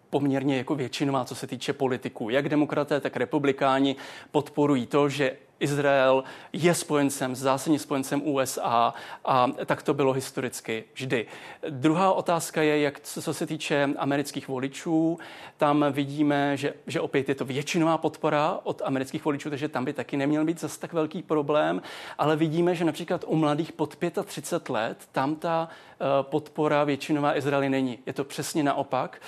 poměrně 0.09 0.57
jako 0.57 0.75
většinová, 0.75 1.25
co 1.25 1.35
se 1.35 1.47
týče 1.47 1.73
politiků. 1.73 2.29
Jak 2.29 2.49
demokraté, 2.49 2.99
tak 2.99 3.17
republikáni 3.17 3.95
podporují 4.31 4.85
to, 4.85 5.09
že 5.09 5.37
Izrael 5.61 6.23
je 6.53 6.73
spojencem, 6.73 7.35
zásadně 7.35 7.79
spojencem 7.79 8.27
USA 8.27 8.93
a 9.25 9.47
tak 9.65 9.83
to 9.83 9.93
bylo 9.93 10.13
historicky 10.13 10.83
vždy. 10.93 11.25
Druhá 11.69 12.11
otázka 12.13 12.61
je, 12.61 12.79
jak 12.79 12.99
co 12.99 13.33
se 13.33 13.45
týče 13.45 13.89
amerických 13.97 14.47
voličů, 14.47 15.19
tam 15.57 15.85
vidíme, 15.91 16.57
že, 16.57 16.73
že 16.87 17.01
opět 17.01 17.29
je 17.29 17.35
to 17.35 17.45
většinová 17.45 17.97
podpora 17.97 18.59
od 18.63 18.81
amerických 18.85 19.25
voličů, 19.25 19.49
takže 19.49 19.67
tam 19.67 19.85
by 19.85 19.93
taky 19.93 20.17
neměl 20.17 20.45
být 20.45 20.59
zase 20.59 20.79
tak 20.79 20.93
velký 20.93 21.23
problém, 21.23 21.81
ale 22.17 22.35
vidíme, 22.35 22.75
že 22.75 22.85
například 22.85 23.23
u 23.27 23.35
mladých 23.35 23.71
pod 23.71 23.97
35 24.25 24.69
let 24.69 24.97
tam 25.11 25.35
ta 25.35 25.67
uh, 25.69 26.07
podpora 26.21 26.83
většinová 26.83 27.37
Izraeli 27.37 27.69
není. 27.69 27.99
Je 28.05 28.13
to 28.13 28.23
přesně 28.23 28.63
naopak. 28.63 29.21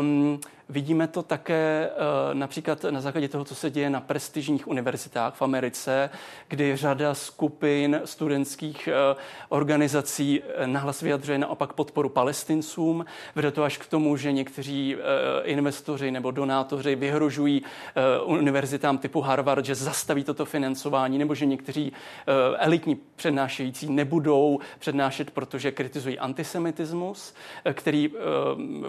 Um, 0.00 0.40
Vidíme 0.70 1.06
to 1.06 1.22
také 1.22 1.90
například 2.32 2.84
na 2.90 3.00
základě 3.00 3.28
toho, 3.28 3.44
co 3.44 3.54
se 3.54 3.70
děje 3.70 3.90
na 3.90 4.00
prestižních 4.00 4.68
univerzitách 4.68 5.34
v 5.34 5.42
Americe, 5.42 6.10
kdy 6.48 6.76
řada 6.76 7.14
skupin 7.14 8.00
studentských 8.04 8.88
organizací 9.48 10.42
nahlas 10.66 11.00
vyjadřuje 11.02 11.38
naopak 11.38 11.72
podporu 11.72 12.08
palestincům. 12.08 13.04
Vede 13.34 13.50
to 13.50 13.62
až 13.62 13.78
k 13.78 13.86
tomu, 13.86 14.16
že 14.16 14.32
někteří 14.32 14.96
investoři 15.42 16.10
nebo 16.10 16.30
donátoři 16.30 16.94
vyhrožují 16.94 17.62
univerzitám 18.24 18.98
typu 18.98 19.20
Harvard, 19.20 19.64
že 19.64 19.74
zastaví 19.74 20.24
toto 20.24 20.44
financování, 20.44 21.18
nebo 21.18 21.34
že 21.34 21.46
někteří 21.46 21.92
elitní 22.58 22.98
přednášející 23.16 23.92
nebudou 23.92 24.58
přednášet, 24.78 25.30
protože 25.30 25.72
kritizují 25.72 26.18
antisemitismus, 26.18 27.34
který 27.72 28.10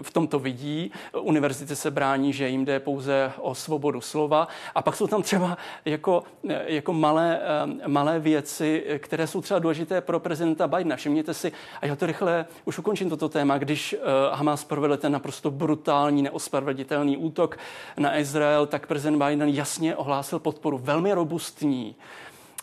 v 0.02 0.10
tomto 0.12 0.38
vidí. 0.38 0.92
Univerzity 1.20 1.71
se 1.76 1.90
brání, 1.90 2.32
že 2.32 2.48
jim 2.48 2.64
jde 2.64 2.80
pouze 2.80 3.32
o 3.40 3.54
svobodu 3.54 4.00
slova. 4.00 4.48
A 4.74 4.82
pak 4.82 4.96
jsou 4.96 5.06
tam 5.06 5.22
třeba 5.22 5.58
jako, 5.84 6.22
jako 6.66 6.92
malé, 6.92 7.40
malé 7.86 8.18
věci, 8.20 8.84
které 8.98 9.26
jsou 9.26 9.40
třeba 9.40 9.60
důležité 9.60 10.00
pro 10.00 10.20
prezidenta 10.20 10.68
Bidena. 10.68 10.96
Všimněte 10.96 11.34
si, 11.34 11.52
a 11.80 11.86
já 11.86 11.96
to 11.96 12.06
rychle 12.06 12.46
už 12.64 12.78
ukončím 12.78 13.10
toto 13.10 13.28
téma, 13.28 13.58
když 13.58 13.96
Hamas 14.32 14.64
provedl 14.64 14.96
ten 14.96 15.12
naprosto 15.12 15.50
brutální, 15.50 16.22
neospravedlitelný 16.22 17.16
útok 17.16 17.58
na 17.96 18.18
Izrael, 18.18 18.66
tak 18.66 18.86
prezident 18.86 19.24
Biden 19.24 19.48
jasně 19.48 19.96
ohlásil 19.96 20.38
podporu 20.38 20.78
velmi 20.78 21.12
robustní 21.12 21.94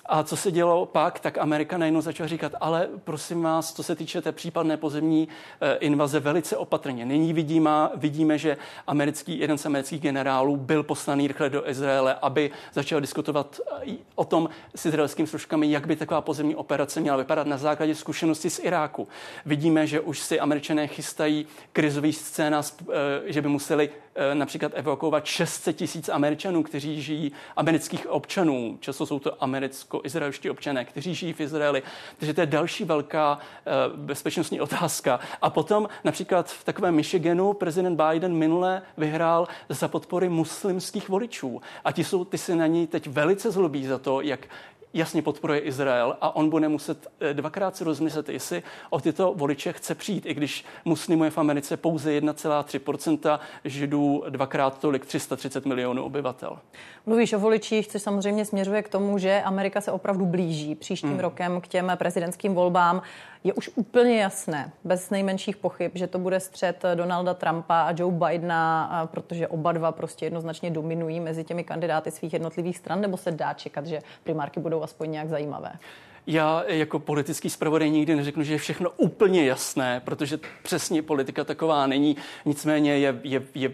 a 0.10 0.24
co 0.24 0.36
se 0.36 0.52
dělo 0.52 0.86
pak, 0.86 1.20
tak 1.20 1.38
Amerika 1.38 1.78
najednou 1.78 2.02
začala 2.02 2.28
říkat, 2.28 2.52
ale 2.62 2.88
prosím 3.04 3.42
vás, 3.42 3.74
co 3.74 3.84
se 3.84 3.96
týče 3.96 4.22
té 4.22 4.32
případné 4.32 4.78
pozemní 4.78 5.28
eh, 5.62 5.76
invaze, 5.76 6.20
velice 6.20 6.58
opatrně. 6.58 7.06
Nyní 7.06 7.34
vidíme, 7.34 7.90
vidíme, 7.96 8.38
že 8.38 8.58
americký, 8.88 9.40
jeden 9.40 9.58
z 9.58 9.66
amerických 9.66 10.02
generálů 10.02 10.58
byl 10.58 10.84
poslaný 10.84 11.28
rychle 11.28 11.50
do 11.50 11.70
Izraele, 11.70 12.16
aby 12.22 12.52
začal 12.74 13.02
diskutovat 13.02 13.60
eh, 13.88 13.92
o 14.16 14.26
tom 14.26 14.50
s 14.76 14.86
izraelskými 14.86 15.28
složkami, 15.28 15.72
jak 15.72 15.88
by 15.88 15.96
taková 15.96 16.22
pozemní 16.22 16.56
operace 16.56 17.00
měla 17.00 17.18
vypadat 17.18 17.48
na 17.48 17.58
základě 17.58 17.96
zkušenosti 17.96 18.50
z 18.50 18.60
Iráku. 18.60 19.08
Vidíme, 19.46 19.88
že 19.88 20.00
už 20.00 20.20
si 20.20 20.40
američané 20.40 20.88
chystají 20.88 21.46
krizový 21.74 22.14
scénář, 22.14 22.74
eh, 22.82 23.32
že 23.34 23.42
by 23.42 23.48
museli 23.48 23.90
například 24.34 24.72
evakuovat 24.76 25.26
600 25.26 25.76
tisíc 25.76 26.10
Američanů, 26.10 26.64
kteří 26.64 27.02
žijí, 27.02 27.32
amerických 27.56 28.08
občanů, 28.08 28.78
často 28.80 29.06
jsou 29.06 29.20
to 29.20 29.44
americko-izraelští 29.44 30.50
občané, 30.50 30.86
kteří 30.86 31.16
žijí 31.16 31.34
v 31.34 31.40
Izraeli. 31.40 31.84
Takže 32.18 32.34
to 32.34 32.42
je 32.42 32.48
další 32.48 32.84
velká 32.84 33.40
eh, 33.40 33.72
bezpečnostní 33.96 34.62
otázka. 34.62 35.20
A 35.42 35.50
potom 35.50 35.90
například 36.04 36.52
v 36.52 36.64
takovém 36.64 36.96
Michiganu 36.96 37.54
prezident 37.54 38.02
Biden 38.02 38.34
minule 38.34 38.82
vyhrál 38.98 39.48
za 39.70 39.88
podpory 39.88 40.30
muslimských 40.30 41.10
voličů. 41.10 41.62
A 41.86 41.92
ti, 41.92 42.04
jsou, 42.04 42.26
ty 42.26 42.38
se 42.38 42.56
na 42.56 42.68
něj 42.68 42.88
teď 42.88 43.08
velice 43.08 43.52
zlobí 43.52 43.86
za 43.86 43.98
to, 43.98 44.22
jak 44.22 44.48
jasně 44.94 45.22
podporuje 45.22 45.60
Izrael 45.60 46.18
a 46.22 46.36
on 46.36 46.50
bude 46.50 46.70
muset 46.70 47.08
eh, 47.20 47.34
dvakrát 47.34 47.76
si 47.76 47.84
rozmyslet, 47.84 48.30
jestli 48.30 48.64
o 48.90 49.00
tyto 49.00 49.34
voliče 49.36 49.74
chce 49.74 49.96
přijít, 49.96 50.26
i 50.26 50.34
když 50.34 50.66
muslimů 50.86 51.24
je 51.24 51.30
v 51.30 51.38
Americe 51.38 51.78
pouze 51.78 52.20
1,3%, 52.20 53.40
židů 53.66 54.24
dvakrát 54.30 54.80
tolik, 54.80 55.06
330 55.06 55.66
milionů 55.66 56.04
obyvatel. 56.04 56.60
Mluvíš 57.06 57.34
o 57.34 57.40
voličích, 57.40 57.88
což 57.88 58.02
samozřejmě 58.02 58.46
směřuje 58.46 58.84
k 58.84 58.90
tomu, 58.90 59.18
že 59.18 59.42
Amerika 59.42 59.82
se 59.82 59.92
opravdu 59.92 60.26
blíží 60.26 60.76
příštím 60.76 61.10
hmm. 61.10 61.20
rokem 61.20 61.62
k 61.62 61.68
těm 61.68 61.92
prezidentským 61.96 62.54
volbám. 62.54 63.02
Je 63.44 63.54
už 63.54 63.70
úplně 63.76 64.22
jasné, 64.22 64.72
bez 64.84 65.10
nejmenších 65.10 65.58
pochyb, 65.58 65.92
že 65.96 66.08
to 66.08 66.20
bude 66.20 66.40
střed 66.40 66.84
Donalda 66.96 67.34
Trumpa 67.34 67.82
a 67.82 67.94
Joe 67.98 68.16
Bidena, 68.16 69.10
protože 69.12 69.48
oba 69.48 69.72
dva 69.72 69.92
prostě 69.92 70.26
jednoznačně 70.26 70.72
dominují 70.72 71.20
mezi 71.20 71.44
těmi 71.44 71.64
kandidáty 71.64 72.12
svých 72.12 72.34
jednotlivých 72.34 72.78
stran, 72.78 73.02
nebo 73.02 73.18
se 73.18 73.32
dá 73.32 73.54
čekat, 73.54 73.86
že 73.86 74.02
primárky 74.24 74.60
budou 74.60 74.84
aspoň 74.84 75.12
nějak 75.12 75.30
zajímavé? 75.30 75.72
Já 76.28 76.64
jako 76.68 77.00
politický 77.00 77.50
zpravodaj 77.50 77.90
nikdy 77.90 78.16
neřeknu, 78.16 78.44
že 78.44 78.54
je 78.54 78.58
všechno 78.58 78.90
úplně 78.90 79.46
jasné, 79.46 80.02
protože 80.06 80.40
přesně 80.64 81.02
politika 81.02 81.44
taková 81.44 81.88
není. 81.88 82.18
Nicméně 82.46 82.98
je, 82.98 83.20
je, 83.24 83.42
je 83.56 83.72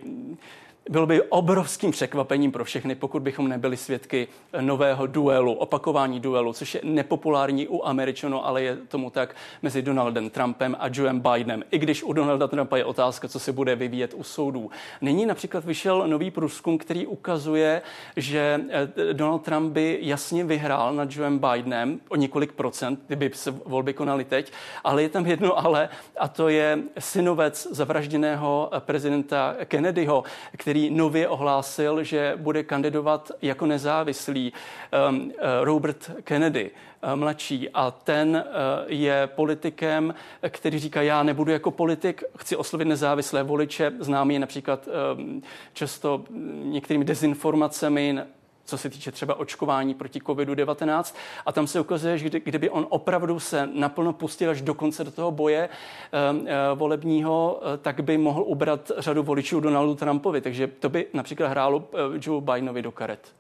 bylo 0.89 1.06
by 1.06 1.21
obrovským 1.21 1.91
překvapením 1.91 2.52
pro 2.52 2.65
všechny, 2.65 2.95
pokud 2.95 3.21
bychom 3.21 3.48
nebyli 3.48 3.78
svědky 3.78 4.28
nového 4.62 5.08
duelu, 5.08 5.54
opakování 5.54 6.19
duelu, 6.19 6.54
což 6.54 6.76
je 6.76 6.82
nepopulární 6.84 7.67
u 7.67 7.84
Američanů, 7.84 8.45
ale 8.45 8.62
je 8.62 8.76
tomu 8.76 9.10
tak 9.10 9.36
mezi 9.62 9.82
Donaldem 9.82 10.30
Trumpem 10.30 10.76
a 10.80 10.88
Joeem 10.91 11.19
Bidenem. 11.19 11.63
I 11.71 11.78
když 11.78 12.04
u 12.04 12.13
Donalda 12.13 12.48
Trumpa 12.48 12.78
je 12.78 12.86
otázka, 12.86 13.28
co 13.28 13.39
se 13.39 13.52
bude 13.52 13.76
vyvíjet 13.76 14.13
u 14.13 14.24
soudů. 14.24 14.71
Nyní 15.02 15.26
například 15.26 15.65
vyšel 15.65 16.08
nový 16.08 16.32
průzkum, 16.32 16.78
který 16.78 17.08
ukazuje, 17.08 17.82
že 18.17 18.62
eh, 18.69 19.13
Donald 19.13 19.39
Trump 19.39 19.74
by 19.74 20.00
jasně 20.02 20.43
vyhrál 20.43 20.93
nad 20.93 21.12
Joeem 21.12 21.39
Bidenem 21.39 22.00
o 22.10 22.15
několik 22.15 22.52
procent, 22.52 23.00
kdyby 23.08 23.32
se 23.34 23.52
volby 23.52 23.93
konaly 23.93 24.24
teď, 24.24 24.52
ale 24.84 25.04
je 25.04 25.10
tam 25.10 25.26
jedno 25.26 25.60
ale, 25.60 25.89
a 26.19 26.28
to 26.28 26.50
je 26.50 26.80
synovec 27.00 27.67
zavražděného 27.71 28.71
prezidenta 28.80 29.56
Kennedyho, 29.65 30.24
který 30.58 30.74
který 30.75 30.89
nově 30.89 31.27
ohlásil, 31.27 32.03
že 32.03 32.33
bude 32.38 32.63
kandidovat 32.63 33.31
jako 33.41 33.65
nezávislý 33.65 34.53
um, 35.09 35.15
uh, 35.25 35.31
Robert 35.61 36.11
Kennedy 36.23 36.71
uh, 36.71 37.15
mladší. 37.15 37.69
A 37.69 37.91
ten 37.91 38.43
uh, 38.45 38.91
je 38.91 39.29
politikem, 39.35 40.13
který 40.49 40.79
říká, 40.79 41.01
já 41.01 41.23
nebudu 41.23 41.51
jako 41.51 41.71
politik, 41.71 42.23
chci 42.38 42.55
oslovit 42.55 42.88
nezávislé 42.88 43.43
voliče, 43.43 43.91
známý 43.99 44.33
je 44.33 44.39
například 44.39 44.88
um, 45.17 45.41
často 45.73 46.23
některými 46.63 47.05
dezinformacemi, 47.05 48.19
co 48.65 48.78
se 48.78 48.89
týče 48.89 49.12
třeba 49.12 49.36
očkování 49.36 49.93
proti 49.93 50.19
COVID-19. 50.19 51.15
A 51.45 51.51
tam 51.51 51.67
se 51.67 51.80
ukazuje, 51.80 52.17
že 52.17 52.30
kdyby 52.30 52.69
on 52.69 52.88
opravdu 52.89 53.39
se 53.39 53.69
naplno 53.73 54.13
pustil 54.13 54.49
až 54.49 54.62
do 54.62 54.73
konce 54.73 55.04
do 55.04 55.12
toho 55.12 55.32
boje 55.32 55.69
uh, 55.69 56.38
uh, 56.38 56.47
volebního, 56.75 57.62
uh, 57.62 57.78
tak 57.82 58.01
by 58.01 58.17
mohl 58.17 58.43
ubrat 58.47 58.91
řadu 58.97 59.23
voličů 59.23 59.60
Donaldu 59.60 59.95
Trumpovi. 59.95 60.41
Takže 60.41 60.67
to 60.67 60.89
by 60.89 61.08
například 61.13 61.47
hrálo 61.47 61.88
Joe 62.21 62.41
Bidenovi 62.41 62.82
do 62.82 62.91
karet. 62.91 63.32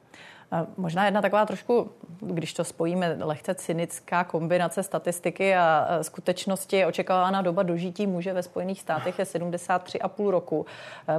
Možná 0.77 1.05
jedna 1.05 1.21
taková 1.21 1.45
trošku, 1.45 1.91
když 2.19 2.53
to 2.53 2.63
spojíme, 2.63 3.17
lehce 3.19 3.55
cynická 3.55 4.23
kombinace 4.23 4.83
statistiky 4.83 5.55
a 5.55 5.87
skutečnosti. 6.01 6.85
Očekávaná 6.85 7.41
doba 7.41 7.63
dožití 7.63 8.07
muže 8.07 8.33
ve 8.33 8.43
Spojených 8.43 8.81
státech 8.81 9.19
je 9.19 9.25
73,5 9.25 10.29
roku. 10.29 10.65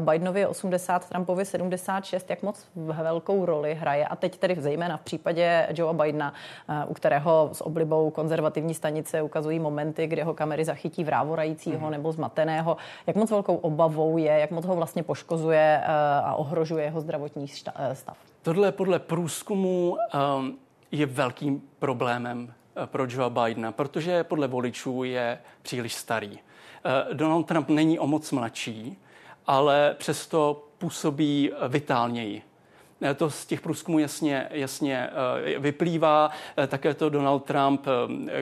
Bidenovi 0.00 0.40
je 0.40 0.46
80, 0.46 1.08
Trumpovi 1.08 1.44
76. 1.44 2.30
Jak 2.30 2.42
moc 2.42 2.66
velkou 2.76 3.46
roli 3.46 3.74
hraje? 3.74 4.06
A 4.06 4.16
teď 4.16 4.38
tedy 4.38 4.56
zejména 4.58 4.96
v 4.96 5.00
případě 5.00 5.68
Joea 5.74 5.92
Bidena, 5.92 6.34
u 6.86 6.94
kterého 6.94 7.50
s 7.52 7.60
oblibou 7.60 8.10
konzervativní 8.10 8.74
stanice 8.74 9.22
ukazují 9.22 9.58
momenty, 9.58 10.06
kde 10.06 10.24
ho 10.24 10.34
kamery 10.34 10.64
zachytí 10.64 11.04
vrávorajícího 11.04 11.86
mm. 11.86 11.92
nebo 11.92 12.12
zmateného. 12.12 12.76
Jak 13.06 13.16
moc 13.16 13.30
velkou 13.30 13.56
obavou 13.56 14.18
je, 14.18 14.32
jak 14.32 14.50
moc 14.50 14.64
ho 14.64 14.76
vlastně 14.76 15.02
poškozuje 15.02 15.82
a 16.24 16.34
ohrožuje 16.34 16.84
jeho 16.84 17.00
zdravotní 17.00 17.48
stav? 17.92 18.16
Tohle 18.46 18.72
podle 18.72 18.98
průzkumu 18.98 19.96
um, 20.38 20.58
je 20.92 21.06
velkým 21.06 21.62
problémem 21.78 22.54
uh, 22.78 22.86
pro 22.86 23.06
Joe 23.08 23.30
Bidena, 23.30 23.72
protože 23.72 24.24
podle 24.24 24.48
voličů 24.48 25.04
je 25.04 25.38
příliš 25.62 25.94
starý. 25.94 26.30
Uh, 26.30 26.38
Donald 27.12 27.42
Trump 27.42 27.68
není 27.68 27.98
o 27.98 28.06
moc 28.06 28.32
mladší, 28.32 28.98
ale 29.46 29.94
přesto 29.98 30.68
působí 30.78 31.52
vitálněji. 31.68 32.42
Eh, 33.02 33.14
to 33.14 33.30
z 33.30 33.46
těch 33.46 33.60
průzkumů 33.60 33.98
jasně, 33.98 34.46
jasně 34.50 35.08
eh, 35.54 35.58
vyplývá. 35.58 36.30
Eh, 36.56 36.66
také 36.66 36.94
to 36.94 37.08
Donald 37.08 37.44
Trump, 37.44 37.86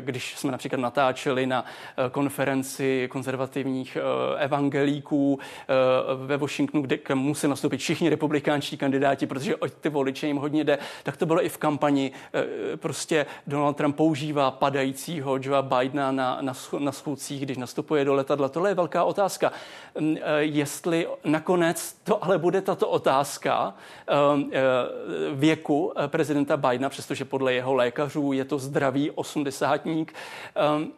když 0.01 0.39
jsme 0.39 0.53
například 0.53 0.81
natáčeli 0.81 1.47
na 1.47 1.65
konferenci 2.11 3.09
konzervativních 3.11 3.99
evangelíků 4.39 5.39
ve 6.27 6.37
Washingtonu, 6.37 6.83
kde 6.83 6.99
musí 7.15 7.49
nastoupit 7.49 7.79
všichni 7.79 8.09
republikánští 8.09 8.77
kandidáti, 8.77 9.27
protože 9.27 9.57
o 9.57 9.69
ty 9.69 9.89
voliče 9.89 10.27
jim 10.27 10.37
hodně 10.37 10.65
jde, 10.65 10.79
tak 11.03 11.17
to 11.17 11.27
bylo 11.27 11.45
i 11.45 11.49
v 11.49 11.59
kampani. 11.59 12.13
Prostě 12.77 13.27
Donald 13.47 13.77
Trump 13.77 13.97
používá 13.97 14.51
padajícího 14.51 15.39
Joea 15.41 15.63
Bidena 15.63 16.13
na, 16.13 16.39
na, 16.41 16.53
na 16.79 16.93
schůdcích, 16.93 17.43
když 17.43 17.57
nastupuje 17.57 18.05
do 18.05 18.15
letadla. 18.15 18.49
Tohle 18.49 18.71
je 18.71 18.75
velká 18.75 19.05
otázka. 19.05 19.53
Mm, 20.01 20.17
jestli 20.39 21.07
nakonec 21.25 21.97
to 22.05 22.25
ale 22.25 22.39
bude 22.39 22.61
tato 22.61 22.89
otázka, 22.89 23.75
Eh, 24.09 24.44
věku 25.35 25.93
eh, 25.97 26.09
prezidenta 26.09 26.57
Bidena, 26.57 26.89
přestože 26.89 27.25
podle 27.25 27.55
jeho 27.55 27.75
lékařů 27.75 28.33
je 28.33 28.45
to 28.45 28.59
zdravý 28.59 29.11
osmdesátník. 29.11 30.15
Ehm, 30.55 30.89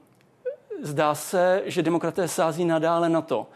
zdá 0.83 1.15
se, 1.15 1.63
že 1.67 1.83
demokraté 1.83 2.29
sází 2.29 2.65
nadále 2.65 3.09
na 3.09 3.21
to, 3.21 3.47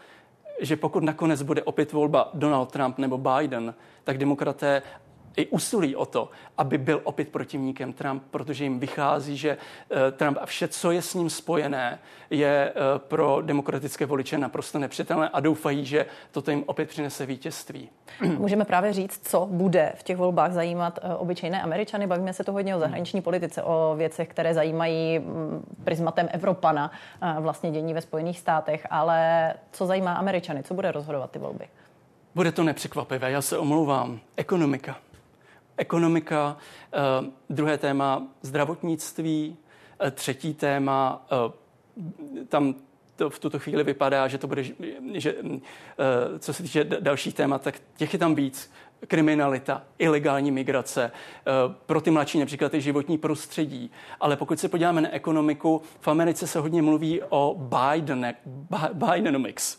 že 0.59 0.75
pokud 0.75 1.03
nakonec 1.03 1.41
bude 1.41 1.63
opět 1.63 1.91
volba 1.91 2.29
Donald 2.33 2.71
Trump 2.71 2.97
nebo 2.97 3.17
Biden, 3.17 3.73
tak 4.03 4.17
demokraté 4.17 4.81
i 5.35 5.47
usilí 5.47 5.95
o 5.95 6.05
to, 6.05 6.29
aby 6.57 6.77
byl 6.77 7.01
opět 7.03 7.29
protivníkem 7.29 7.93
Trump, 7.93 8.23
protože 8.31 8.63
jim 8.63 8.79
vychází, 8.79 9.37
že 9.37 9.57
eh, 10.07 10.11
Trump 10.11 10.37
a 10.41 10.45
vše, 10.45 10.67
co 10.67 10.91
je 10.91 11.01
s 11.01 11.13
ním 11.13 11.29
spojené, 11.29 11.99
je 12.29 12.73
eh, 12.75 12.99
pro 12.99 13.41
demokratické 13.41 14.05
voliče 14.05 14.37
naprosto 14.37 14.79
nepřijatelné 14.79 15.29
a 15.29 15.39
doufají, 15.39 15.85
že 15.85 16.05
toto 16.31 16.51
jim 16.51 16.63
opět 16.67 16.89
přinese 16.89 17.25
vítězství. 17.25 17.89
Můžeme 18.37 18.65
právě 18.65 18.93
říct, 18.93 19.27
co 19.27 19.47
bude 19.51 19.93
v 19.95 20.03
těch 20.03 20.17
volbách 20.17 20.51
zajímat 20.51 20.99
eh, 21.01 21.15
obyčejné 21.15 21.61
Američany. 21.61 22.07
Bavíme 22.07 22.33
se 22.33 22.43
to 22.43 22.51
hodně 22.51 22.75
o 22.75 22.79
zahraniční 22.79 23.21
politice, 23.21 23.63
o 23.63 23.95
věcech, 23.97 24.27
které 24.27 24.53
zajímají 24.53 25.19
mm, 25.19 25.65
prismatem 25.83 26.29
Evropana, 26.31 26.91
vlastně 27.39 27.71
dění 27.71 27.93
ve 27.93 28.01
Spojených 28.01 28.39
státech, 28.39 28.87
ale 28.89 29.53
co 29.71 29.85
zajímá 29.85 30.13
Američany, 30.13 30.63
co 30.63 30.73
bude 30.73 30.91
rozhodovat 30.91 31.31
ty 31.31 31.39
volby? 31.39 31.67
Bude 32.35 32.51
to 32.51 32.63
nepřekvapivé, 32.63 33.31
já 33.31 33.41
se 33.41 33.57
omlouvám. 33.57 34.19
Ekonomika 34.37 34.95
ekonomika, 35.77 36.57
eh, 36.93 36.97
druhé 37.49 37.77
téma 37.77 38.27
zdravotnictví, 38.41 39.57
eh, 39.99 40.11
třetí 40.11 40.53
téma, 40.53 41.25
eh, 41.31 42.45
tam 42.47 42.75
to 43.15 43.29
v 43.29 43.39
tuto 43.39 43.59
chvíli 43.59 43.83
vypadá, 43.83 44.27
že 44.27 44.37
to 44.37 44.47
bude, 44.47 44.63
že 45.13 45.35
co 46.39 46.53
se 46.53 46.63
týče 46.63 46.83
dalších 46.83 47.33
témat, 47.33 47.61
tak 47.61 47.81
těch 47.97 48.13
je 48.13 48.19
tam 48.19 48.35
víc. 48.35 48.71
Kriminalita, 49.07 49.83
ilegální 49.99 50.51
migrace, 50.51 51.11
pro 51.85 52.01
ty 52.01 52.11
mladší 52.11 52.39
například 52.39 52.73
i 52.73 52.81
životní 52.81 53.17
prostředí. 53.17 53.91
Ale 54.19 54.37
pokud 54.37 54.59
se 54.59 54.69
podíváme 54.69 55.01
na 55.01 55.13
ekonomiku, 55.13 55.81
v 55.99 56.07
Americe 56.07 56.47
se 56.47 56.59
hodně 56.59 56.81
mluví 56.81 57.21
o 57.29 57.55
Biden, 57.59 58.33
Bidenomics. 58.93 59.77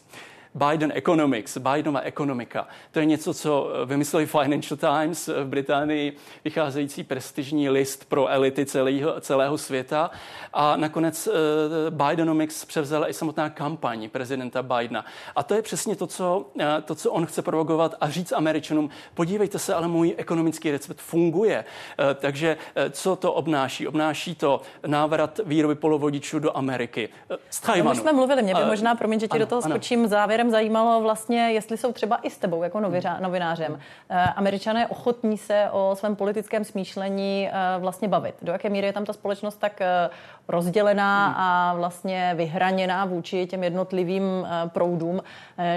Biden 0.54 0.92
Economics, 0.94 1.58
Bidenova 1.58 2.00
ekonomika. 2.00 2.68
To 2.90 2.98
je 2.98 3.04
něco, 3.04 3.34
co 3.34 3.68
vymysleli 3.84 4.26
Financial 4.26 4.76
Times 4.76 5.28
v 5.28 5.44
Británii, 5.44 6.16
vycházející 6.44 7.04
prestižní 7.04 7.70
list 7.70 8.08
pro 8.08 8.26
elity 8.26 8.66
celého, 8.66 9.20
celého 9.20 9.58
světa. 9.58 10.10
A 10.52 10.76
nakonec 10.76 11.26
uh, 11.26 11.34
Bidenomics 11.90 12.64
převzala 12.64 13.08
i 13.08 13.12
samotná 13.12 13.50
kampaň 13.50 14.08
prezidenta 14.08 14.62
Bidena. 14.62 15.04
A 15.36 15.42
to 15.42 15.54
je 15.54 15.62
přesně 15.62 15.96
to, 15.96 16.06
co, 16.06 16.46
uh, 16.54 16.62
to, 16.84 16.94
co 16.94 17.12
on 17.12 17.26
chce 17.26 17.42
provokovat 17.42 17.94
a 18.00 18.10
říct 18.10 18.32
Američanům, 18.32 18.90
podívejte 19.14 19.58
se, 19.58 19.74
ale 19.74 19.88
můj 19.88 20.14
ekonomický 20.18 20.70
recept 20.70 21.00
funguje. 21.00 21.64
Uh, 21.98 22.04
takže 22.14 22.56
uh, 22.56 22.90
co 22.90 23.16
to 23.16 23.32
obnáší? 23.32 23.88
Obnáší 23.88 24.34
to 24.34 24.60
návrat 24.86 25.40
výroby 25.44 25.74
polovodičů 25.74 26.38
do 26.38 26.56
Ameriky. 26.56 27.08
Uh, 27.30 27.36
z 27.50 27.60
Tajvanu. 27.60 27.96
No, 27.96 28.02
jsme 28.02 28.12
mluvili, 28.12 28.42
mě 28.42 28.54
by 28.54 28.64
možná, 28.64 28.94
promiň, 28.94 29.20
že 29.20 29.28
ti 29.28 29.30
ano, 29.30 29.40
do 29.40 29.46
toho 29.46 29.62
skočím 29.62 30.08
závěrem 30.08 30.41
závěrem 30.42 30.50
zajímalo 30.50 31.00
vlastně, 31.00 31.52
jestli 31.52 31.76
jsou 31.76 31.92
třeba 31.92 32.16
i 32.16 32.30
s 32.30 32.38
tebou 32.38 32.62
jako 32.62 32.80
noviřa, 32.80 33.12
hmm. 33.12 33.22
novinářem 33.22 33.78
eh, 34.10 34.22
američané 34.36 34.86
ochotní 34.86 35.38
se 35.38 35.68
o 35.72 35.94
svém 35.98 36.16
politickém 36.16 36.64
smýšlení 36.64 37.48
eh, 37.48 37.52
vlastně 37.78 38.08
bavit. 38.08 38.34
Do 38.42 38.52
jaké 38.52 38.68
míry 38.70 38.86
je 38.86 38.92
tam 38.92 39.04
ta 39.04 39.12
společnost 39.12 39.56
tak 39.60 39.80
eh, 39.80 40.10
rozdělená 40.48 41.26
hmm. 41.26 41.36
a 41.36 41.74
vlastně 41.74 42.34
vyhraněná 42.36 43.04
vůči 43.04 43.46
těm 43.46 43.64
jednotlivým 43.64 44.46
proudům, 44.66 45.22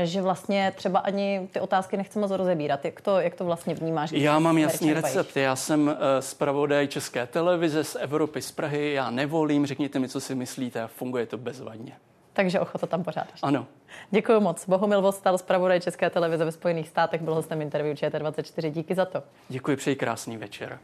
že 0.04 0.22
vlastně 0.22 0.74
třeba 0.76 1.00
ani 1.00 1.48
ty 1.52 1.60
otázky 1.60 1.98
nechce 1.98 2.20
moc 2.20 2.32
rozebírat. 2.32 2.86
Jak 2.86 3.02
to, 3.02 3.20
jak 3.20 3.36
to 3.36 3.46
vlastně 3.46 3.76
vnímáš? 3.76 4.12
Já 4.12 4.40
mám 4.40 4.58
jasný 4.58 4.94
recept. 4.94 5.38
Já 5.38 5.56
jsem 5.56 5.98
zpravodaj 6.20 6.88
České 6.88 7.28
televize 7.28 7.84
z 7.84 7.98
Evropy, 8.00 8.42
z 8.42 8.52
Prahy. 8.52 8.94
Já 8.94 9.10
nevolím, 9.10 9.66
řekněte 9.66 10.00
mi, 10.00 10.10
co 10.10 10.20
si 10.20 10.36
myslíte 10.36 10.84
a 10.84 10.88
funguje 10.88 11.26
to 11.26 11.38
bezvadně 11.38 11.94
takže 12.36 12.60
ochota 12.60 12.88
tam 12.88 13.04
pořád. 13.04 13.28
Ano. 13.44 13.66
Děkuji 14.12 14.40
moc. 14.40 14.66
Bohumil 14.68 15.02
Vostal, 15.02 15.38
zpravodaj 15.38 15.80
České 15.80 16.10
televize 16.10 16.46
ve 16.46 16.52
Spojených 16.52 16.88
státech, 16.88 17.22
byl 17.22 17.36
hostem 17.36 17.62
interview 17.62 17.98
ČT24. 17.98 18.72
Díky 18.72 18.96
za 18.96 19.06
to. 19.06 19.24
Děkuji, 19.50 19.78
přeji 19.78 19.96
krásný 19.96 20.38
večer. 20.38 20.80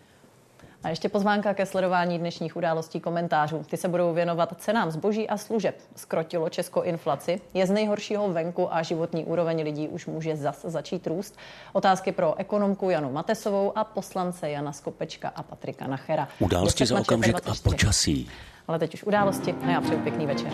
A 0.84 0.90
ještě 0.90 1.10
pozvánka 1.10 1.54
ke 1.54 1.66
sledování 1.66 2.20
dnešních 2.20 2.56
událostí 2.56 3.00
komentářů. 3.00 3.66
Ty 3.70 3.78
se 3.78 3.88
budou 3.88 4.14
věnovat 4.14 4.54
cenám 4.58 4.92
zboží 4.92 5.30
a 5.30 5.38
služeb. 5.38 5.76
Skrotilo 5.96 6.50
Česko 6.50 6.82
inflaci, 6.82 7.42
je 7.54 7.68
z 7.68 7.70
nejhoršího 7.70 8.30
venku 8.30 8.76
a 8.76 8.84
životní 8.84 9.26
úroveň 9.26 9.64
lidí 9.64 9.88
už 9.88 10.06
může 10.06 10.36
zas 10.36 10.62
začít 10.66 11.08
růst. 11.08 11.38
Otázky 11.74 12.12
pro 12.12 12.36
ekonomku 12.38 12.90
Janu 12.90 13.12
Matesovou 13.12 13.78
a 13.78 13.84
poslance 13.84 14.50
Jana 14.50 14.74
Skopečka 14.74 15.30
a 15.36 15.44
Patrika 15.44 15.88
Nachera. 15.88 16.28
Události 16.40 16.86
za 16.86 17.00
okamžik 17.00 17.36
a 17.48 17.54
počasí. 17.64 18.30
Ale 18.68 18.80
teď 18.80 18.94
už 18.94 19.04
události 19.04 19.56
a 19.66 19.72
já 19.72 19.82
přeju 19.82 20.00
pěkný 20.00 20.26
večer. 20.26 20.52